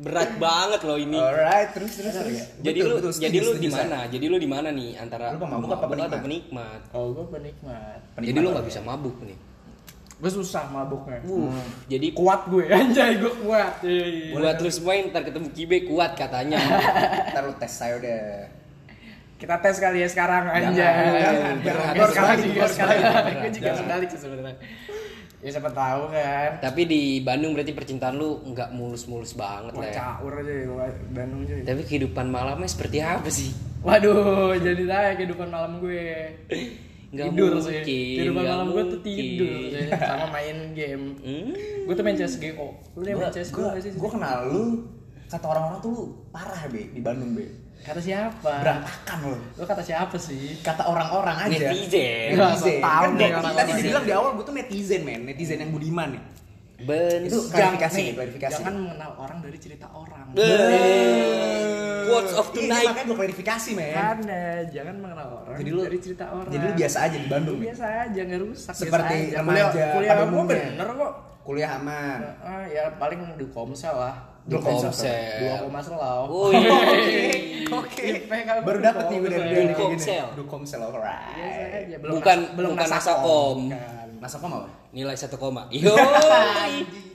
berat 0.00 0.30
banget 0.40 0.80
loh 0.88 0.96
ini. 0.96 1.18
Alright, 1.20 1.76
terus 1.76 1.92
terus 2.00 2.14
terus. 2.16 2.40
Jadi 2.64 2.78
Betul, 2.80 2.88
lu 2.88 2.94
betul, 2.96 3.12
jadi 3.20 3.36
setuju, 3.38 3.52
lu 3.52 3.60
di 3.60 3.70
mana? 3.70 3.98
Jadi 4.08 4.24
lu 4.32 4.36
di 4.40 4.48
mana 4.48 4.68
nih 4.72 4.90
antara 4.96 5.26
Lu 5.36 5.38
pemabuk 5.38 5.68
apa 5.76 5.84
atau 5.92 6.20
penikmat? 6.24 6.80
Oh, 6.96 7.06
gue 7.12 7.26
penikmat. 7.28 8.00
Penikmat 8.16 8.28
Jadi 8.32 8.38
lu 8.40 8.48
apa 8.48 8.54
nggak 8.56 8.64
ya? 8.64 8.70
bisa 8.72 8.80
mabuk 8.80 9.16
nih. 9.20 9.38
Gue 10.20 10.28
susah 10.28 10.68
mabuknya. 10.68 11.20
Uh, 11.24 11.48
jadi 11.88 12.12
Kuat 12.12 12.44
gue, 12.52 12.64
anjay 12.76 13.16
gue 13.16 13.32
kuat. 13.40 13.80
Iya. 13.80 14.36
buat 14.36 14.56
lu 14.60 14.68
semua 14.68 14.92
yang 14.96 15.08
ntar 15.12 15.24
ketemu 15.24 15.48
Kibe 15.52 15.78
kuat 15.88 16.12
katanya. 16.16 16.60
Ntar 17.32 17.42
lu 17.48 17.54
tes 17.56 17.72
saya 17.72 17.96
udah. 17.96 18.20
Kita 19.40 19.56
tes 19.64 19.80
kali 19.80 20.04
ya 20.04 20.08
sekarang 20.12 20.52
Jangan, 20.52 20.68
anjay. 20.68 20.92
jangan, 21.24 21.56
Gue 21.56 21.72
jangan. 21.72 22.36
gue 22.36 22.44
juga 22.52 22.64
sekarang. 22.68 22.96
sebalik. 23.00 23.36
Gue 23.40 23.50
juga 23.56 23.70
Jangan. 23.72 24.00
sih 24.04 24.18
sebenarnya. 24.20 24.56
Ya 25.40 25.48
siapa 25.56 25.72
tahu 25.72 26.12
kan. 26.12 26.60
Tapi 26.60 26.84
di 26.84 27.02
Bandung 27.24 27.56
berarti 27.56 27.72
percintaan 27.72 28.20
lu 28.20 28.44
nggak 28.44 28.76
mulus-mulus 28.76 29.32
banget 29.32 29.72
Wah 29.72 29.80
lah 29.80 29.88
ya. 29.88 29.94
caur 29.96 30.32
aja 30.36 30.52
ya 30.52 30.66
Bandung 31.16 31.40
cuy. 31.48 31.60
Tapi 31.64 31.82
kehidupan 31.88 32.26
malamnya 32.28 32.68
seperti 32.68 33.00
apa 33.00 33.28
sih? 33.32 33.56
Waduh, 33.80 34.52
jadi 34.60 34.84
tanya 34.84 35.12
kehidupan 35.16 35.48
malam 35.48 35.80
gue. 35.80 36.36
Nggak 37.10 37.26
tidur 37.32 37.52
mungkin, 37.56 37.64
sih. 37.72 37.80
Kehidupan 38.20 38.44
malam 38.44 38.66
gue 38.68 38.84
tuh 38.84 39.00
mungkin. 39.00 39.16
tidur 39.16 39.56
sih. 39.72 39.88
sama 39.96 40.26
main 40.28 40.56
game. 40.76 41.04
Hmm? 41.24 41.50
Gue 41.88 41.94
tuh 41.96 42.04
main 42.04 42.16
CSGO. 42.20 42.68
Lu 42.94 43.00
udah 43.00 43.12
main 43.16 43.32
CSGO 43.32 43.56
gua, 43.56 43.68
gak 43.72 43.82
sih? 43.82 43.92
gua 43.96 44.10
kenal 44.12 44.38
lu 44.44 44.62
kata 45.30 45.46
orang-orang 45.46 45.78
tuh 45.78 45.90
lu 45.94 46.02
parah 46.34 46.68
be 46.68 46.92
di 46.92 47.00
Bandung 47.00 47.32
be. 47.32 47.48
Kata 47.80 47.96
siapa? 47.98 48.52
Berantakan 48.60 49.18
lu. 49.24 49.36
Lu 49.56 49.64
kata 49.64 49.80
siapa 49.80 50.16
sih? 50.16 50.60
Kata 50.60 50.84
orang-orang 50.84 51.48
aja. 51.48 51.72
Netizen. 51.72 52.36
Nggak, 52.36 52.50
Netizen. 52.54 52.78
tau 52.78 52.92
Kan 52.92 53.08
deh 53.08 53.16
netizen. 53.16 53.32
orang-orang 53.32 53.56
tadi 53.56 53.72
dibilang 53.74 54.04
di 54.04 54.12
awal 54.12 54.30
gua 54.34 54.44
tuh 54.44 54.54
netizen 54.54 55.00
men, 55.00 55.20
netizen 55.24 55.58
yang 55.58 55.70
budiman 55.70 56.08
nih. 56.12 56.22
Ben. 56.80 57.20
Itu 57.24 57.36
Jangan- 57.38 57.76
klarifikasi, 57.76 57.98
nih, 57.98 58.14
klarifikasi. 58.14 58.52
Jangan 58.54 58.74
mengenal 58.74 59.10
orang 59.18 59.38
dari 59.40 59.58
cerita 59.58 59.86
orang. 59.90 60.26
Ben. 60.32 62.04
Quotes 62.06 62.32
of 62.32 62.46
Iya, 62.48 62.56
tonight. 62.58 62.86
makanya 62.86 63.06
gua 63.06 63.16
klarifikasi 63.16 63.70
men. 63.72 63.94
Karena 63.94 64.40
jangan 64.66 64.94
mengenal 64.98 65.28
orang 65.40 65.56
Jadi 65.56 65.70
lu- 65.70 65.84
dari 65.84 65.98
cerita 66.00 66.24
orang. 66.28 66.50
Jadi 66.50 66.64
lu 66.64 66.74
biasa 66.74 66.98
aja 67.00 67.16
di 67.16 67.28
Bandung 67.28 67.56
men. 67.56 67.64
biasa 67.66 67.84
aja 68.02 68.20
nggak 68.20 68.40
rusak. 68.42 68.74
Seperti 68.74 69.14
aja. 69.14 69.36
remaja 69.40 69.62
Kuliah, 69.64 69.88
kuliah 69.94 70.10
pada 70.10 70.20
gue 70.20 70.28
umumnya. 70.30 70.64
bener 70.68 70.88
kok. 70.94 71.12
Kuliah 71.40 71.70
aman. 71.74 72.18
Ah, 72.38 72.64
ya 72.66 72.82
paling 72.94 73.20
di 73.34 73.46
komsel 73.48 73.94
lah. 73.94 74.16
Di 74.40 74.56
Komsel. 74.56 75.14
Dua 75.38 75.54
koma 75.60 75.80
selau. 75.80 76.20
Oh 76.26 76.48
iya. 76.50 76.70
Oke. 77.80 78.06
Baru 78.64 78.78
dapat 78.80 79.04
nih 79.08 79.16
gue 79.20 79.30
dari 79.30 79.40
Komsel. 79.40 79.54
dari 79.54 79.54
kayak 79.68 79.76
gini. 79.76 79.98
Komsel. 80.00 80.26
Dukomsel 80.34 80.80
alright. 80.80 81.86
Aja. 81.86 81.96
Belum 81.98 82.12
Bukan 82.18 82.38
nas- 82.40 82.52
belum 82.56 82.70
bukan 82.74 82.88
nasakom. 82.88 83.58
nasakom. 84.18 84.50
Apa? 84.52 84.70
Nilai 84.90 85.16
satu 85.16 85.36
koma. 85.36 85.62
Yo. 85.74 85.94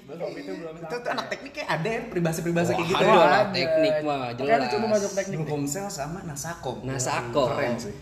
Waktu 0.06 0.38
itu 0.38 0.52
belum 0.54 0.74
Itu 0.80 0.96
tuh 0.96 1.10
anak 1.12 1.28
teknik 1.28 1.52
kayak 1.52 1.70
ada 1.76 1.90
ya 1.90 2.00
peribahasa-peribahasa 2.08 2.72
kayak 2.74 2.88
gitu. 2.88 3.04
Ada 3.04 3.10
ya. 3.10 3.18
lah, 3.18 3.44
teknik 3.52 3.94
mah 4.02 4.22
jelas. 4.38 4.70
coba 4.70 4.86
masuk 4.94 5.12
teknik. 5.12 5.38
Telkomsel 5.44 5.86
sama 5.90 6.20
Nasakom. 6.24 6.78
Nasakom. 6.86 7.50
Keren 7.52 7.76
sih. 7.82 7.96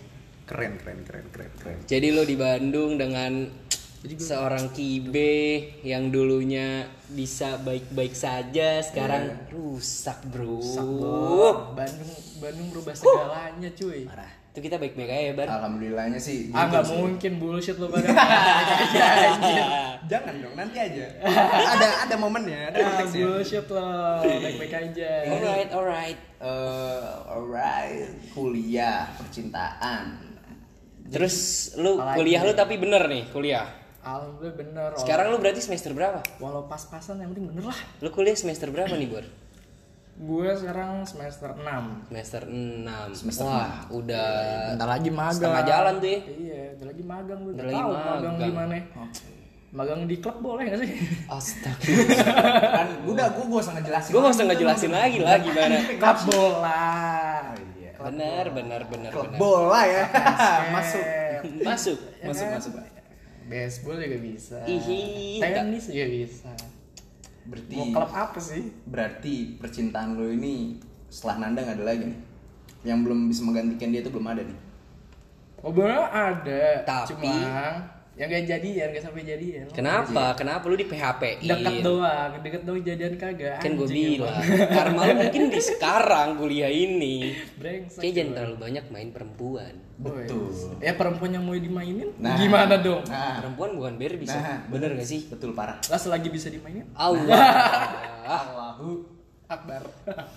Keren, 0.43 0.71
keren, 0.75 0.99
keren, 1.07 1.25
keren, 1.31 1.51
keren. 1.57 1.77
Jadi 1.88 2.07
lo 2.12 2.27
di 2.27 2.36
Bandung 2.36 2.99
dengan 2.99 3.47
seorang 4.03 4.75
kibe 4.75 5.63
yang 5.81 6.11
dulunya 6.11 6.83
bisa 7.07 7.55
baik-baik 7.63 8.11
saja 8.11 8.83
sekarang 8.83 9.47
rusak 9.47 10.19
bro. 10.27 10.59
Bandung 11.71 12.11
Bandung 12.43 12.67
berubah 12.75 12.91
segalanya 12.91 13.71
cuy. 13.71 14.03
Parah. 14.03 14.43
Itu 14.53 14.61
kita 14.61 14.77
baik-baik 14.77 15.09
aja 15.09 15.23
ya 15.23 15.33
bar. 15.33 15.47
Alhamdulillahnya 15.49 16.19
sih. 16.21 16.53
Ah 16.53 16.69
gitu 16.69 16.69
nggak 16.69 16.85
mungkin 16.93 17.31
bullshit 17.41 17.77
lu 17.79 17.89
pada. 17.93 18.05
Jangan 20.11 20.33
dong, 20.45 20.53
nanti 20.53 20.77
aja. 20.77 21.05
ada 21.73 21.87
ada 22.05 22.15
momennya, 22.19 22.69
ada 22.69 22.77
Ah, 22.85 23.01
bullshit 23.07 23.65
lo, 23.65 24.21
baik-baik 24.21 24.73
aja. 24.77 25.11
Alright, 25.25 25.69
alright. 25.73 26.19
Eh, 26.37 27.01
alright, 27.33 28.13
kuliah, 28.35 29.09
percintaan. 29.17 30.21
Terus 31.09 31.37
lu 31.79 31.97
apalagi? 31.97 32.17
kuliah 32.19 32.41
lu 32.45 32.53
tapi 32.53 32.77
bener 32.77 33.09
nih 33.09 33.23
kuliah. 33.33 33.65
Alhamdulillah 34.03 34.53
bener. 34.53 34.89
oh. 34.91 34.99
Sekarang 34.99 35.25
lu 35.27 35.37
berarti 35.37 35.59
semester 35.59 35.91
berapa? 35.91 36.19
walau 36.37 36.63
pas-pasan 36.65 37.17
yang 37.17 37.31
penting 37.31 37.47
bener 37.49 37.65
lah. 37.65 37.79
Lu 37.97 38.09
kuliah 38.09 38.33
semester 38.33 38.67
berapa 38.67 38.91
nih 38.91 39.07
Bor? 39.07 39.25
Gue 40.13 40.45
sekarang 40.53 41.01
semester 41.03 41.57
6 41.57 41.65
Semester 42.05 42.45
6 42.45 42.85
Semester 43.17 43.43
Wah 43.43 43.89
udah 43.89 44.29
Bentar 44.69 44.85
lagi 44.87 45.09
magang. 45.09 45.33
setengah 45.33 45.63
jalan 45.65 45.93
tuh 45.97 46.05
ya 46.05 46.19
Iya, 46.21 46.61
bentar 46.69 46.87
lagi 46.87 47.03
magang 47.03 47.39
gue. 47.39 47.51
Bentar 47.51 47.65
lagi 47.65 47.79
tahu 47.79 47.89
magang 47.89 48.05
magang. 48.13 48.37
di 48.37 48.51
mana. 48.53 48.75
Magang 49.73 49.99
di 50.05 50.15
klub 50.19 50.37
boleh 50.37 50.63
gak 50.67 50.79
sih? 50.79 50.91
Astaga 51.25 51.93
kan 52.77 52.87
udah 53.03 53.25
gue 53.27 53.43
gak 53.47 53.57
usah 53.59 53.73
ngejelasin. 53.73 54.11
Gue 54.13 54.21
gak 54.21 54.35
usah 54.37 54.45
ngejelasin 54.45 54.91
lagi 54.93 55.17
lah 55.17 55.35
gimana 55.39 55.75
klub 55.97 56.19
bola. 56.29 56.85
Iya. 57.73 57.91
Benar, 57.97 58.45
benar, 58.53 58.81
benar, 58.85 59.09
Klub 59.09 59.25
benar 59.25 59.39
bola 59.39 59.81
ya. 59.81 60.03
Masuk. 60.77 61.05
Masuk 61.59 61.97
Masuk, 62.21 62.45
masuk, 62.53 62.71
Pak. 62.77 62.85
Baseball 63.45 63.97
juga 63.97 64.17
bisa. 64.17 64.58
Ihi. 64.63 65.39
Tenis 65.39 65.86
juga 65.88 66.06
bisa. 66.08 66.51
Berarti 67.43 67.75
Mau 67.75 67.86
klub 67.91 68.12
apa 68.12 68.39
sih? 68.39 68.63
berarti 68.88 69.60
percintaan 69.60 70.15
lo 70.15 70.27
ini 70.27 70.79
setelah 71.12 71.43
Nanda 71.43 71.60
nggak 71.62 71.77
ada 71.79 71.86
lagi 71.86 72.03
nih. 72.08 72.19
Yang 72.84 72.99
belum 73.03 73.19
bisa 73.27 73.41
menggantikan 73.43 73.91
dia 73.91 73.99
itu 73.99 74.12
belum 74.12 74.27
ada 74.27 74.41
nih. 74.41 74.60
Ngobrol 75.60 76.03
ada, 76.03 76.63
Tapi- 76.84 77.08
cuma 77.15 77.36
yang 78.13 78.30
gak 78.30 78.45
jadian, 78.45 78.88
gak 78.89 79.04
sampai 79.04 79.23
jadian. 79.23 79.65
Kenapa? 79.69 80.38
Kenapa 80.38 80.62
lu 80.65 80.78
di 80.78 80.86
PHP? 80.86 81.41
Deket 81.41 81.82
doang, 81.82 82.32
deket 82.39 82.62
doang 82.62 82.78
jadian 82.80 83.13
kagak. 83.17 83.58
Kan 83.58 83.73
gue 83.73 83.88
bilang. 83.88 84.38
Karma 84.76 85.02
lu 85.04 85.13
mungkin 85.19 85.49
di 85.49 85.58
sekarang 85.58 86.38
kuliah 86.38 86.69
ini 86.69 87.34
Brengsek. 87.58 87.99
Kayak 87.99 88.13
jangan 88.15 88.32
terlalu 88.36 88.56
banyak 88.60 88.86
main 88.88 89.10
perempuan. 89.10 89.73
Betul. 89.95 90.54
Ya 90.78 90.93
perempuan 90.93 91.32
yang 91.32 91.41
mau 91.41 91.54
dimainin 91.54 92.13
Nah. 92.15 92.38
gimana 92.38 92.78
dong? 92.78 93.02
Nah, 93.06 93.41
Perempuan 93.41 93.69
bukan 93.73 93.93
biar 93.95 94.13
bisa 94.15 94.38
Nah, 94.38 94.62
Bener 94.67 94.93
gak 94.93 95.06
sih? 95.06 95.26
betul 95.26 95.54
parah. 95.54 95.82
Lah 95.82 95.97
selagi 95.97 96.30
bisa 96.30 96.49
dimainin, 96.49 96.86
Allah 96.93 97.26
Allahu. 98.26 99.10
Akbar. 99.43 99.86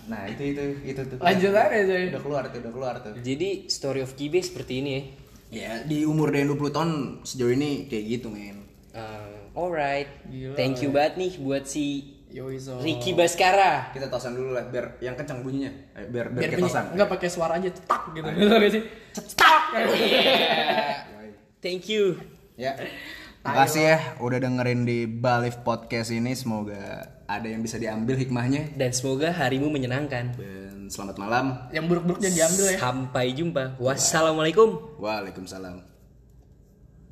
Nah, 0.06 0.28
itu 0.28 0.42
itu 0.46 0.62
itu 0.82 1.00
tuh. 1.06 1.16
Lanjut 1.16 1.52
aja 1.52 1.72
coy. 1.78 2.04
Udah 2.10 2.20
keluar 2.20 2.42
tuh, 2.46 2.58
udah 2.58 2.72
keluar 2.72 2.94
tuh. 3.00 3.12
Jadi 3.16 3.64
story 3.66 4.00
of 4.00 4.12
Kibe 4.12 4.40
seperti 4.40 4.80
ini 4.80 4.90
ya 4.92 5.02
Ya, 5.46 5.82
di 5.86 6.02
umur 6.02 6.34
dia 6.34 6.42
20 6.42 6.74
tahun 6.74 6.90
sejauh 7.22 7.54
ini 7.54 7.86
kayak 7.86 8.04
gitu, 8.18 8.28
men. 8.34 8.66
Uh, 8.90 9.36
Alright 9.56 10.08
Gila, 10.28 10.52
Thank 10.52 10.84
you 10.84 10.92
banget 10.92 11.16
nih 11.16 11.32
buat 11.40 11.64
si 11.64 12.12
Yoi 12.28 12.60
so. 12.60 12.76
Ricky 12.84 13.16
Baskara 13.16 13.88
Kita 13.92 14.12
tosan 14.12 14.36
dulu 14.36 14.52
lah 14.52 14.68
biar 14.68 15.00
yang 15.00 15.16
kencang 15.16 15.40
bunyinya. 15.40 15.72
Ayo, 15.96 16.12
biar 16.12 16.28
biar, 16.28 16.40
Biar 16.44 16.50
kita 16.52 16.68
tosan. 16.68 16.84
enggak 16.92 17.08
pakai 17.08 17.28
suara 17.32 17.56
aja 17.56 17.70
cetak 17.72 18.02
gitu. 18.12 18.28
Gitu 18.28 18.52
gak 18.52 18.72
sih? 18.72 18.82
Cetak. 19.16 19.62
Thank 21.64 21.88
you 21.88 22.20
Ya. 22.56 22.72
Makasih 23.44 23.82
ya 23.84 23.98
udah 24.18 24.38
dengerin 24.40 24.88
di 24.88 25.04
Balif 25.06 25.60
Podcast 25.60 26.08
ini. 26.10 26.32
Semoga 26.32 27.04
ada 27.26 27.46
yang 27.46 27.62
bisa 27.62 27.76
diambil 27.76 28.14
hikmahnya. 28.14 28.74
Dan 28.78 28.90
semoga 28.94 29.34
harimu 29.34 29.66
menyenangkan 29.70 30.34
Dan 30.38 30.86
selamat 30.86 31.16
malam. 31.18 31.44
Yang 31.74 31.84
buruk-buruknya 31.90 32.30
diambil 32.30 32.64
ya. 32.70 32.78
Sampai 32.78 33.34
jumpa 33.34 33.74
Wassalamualaikum 33.82 34.98
Waalaikumsalam. 35.02 35.95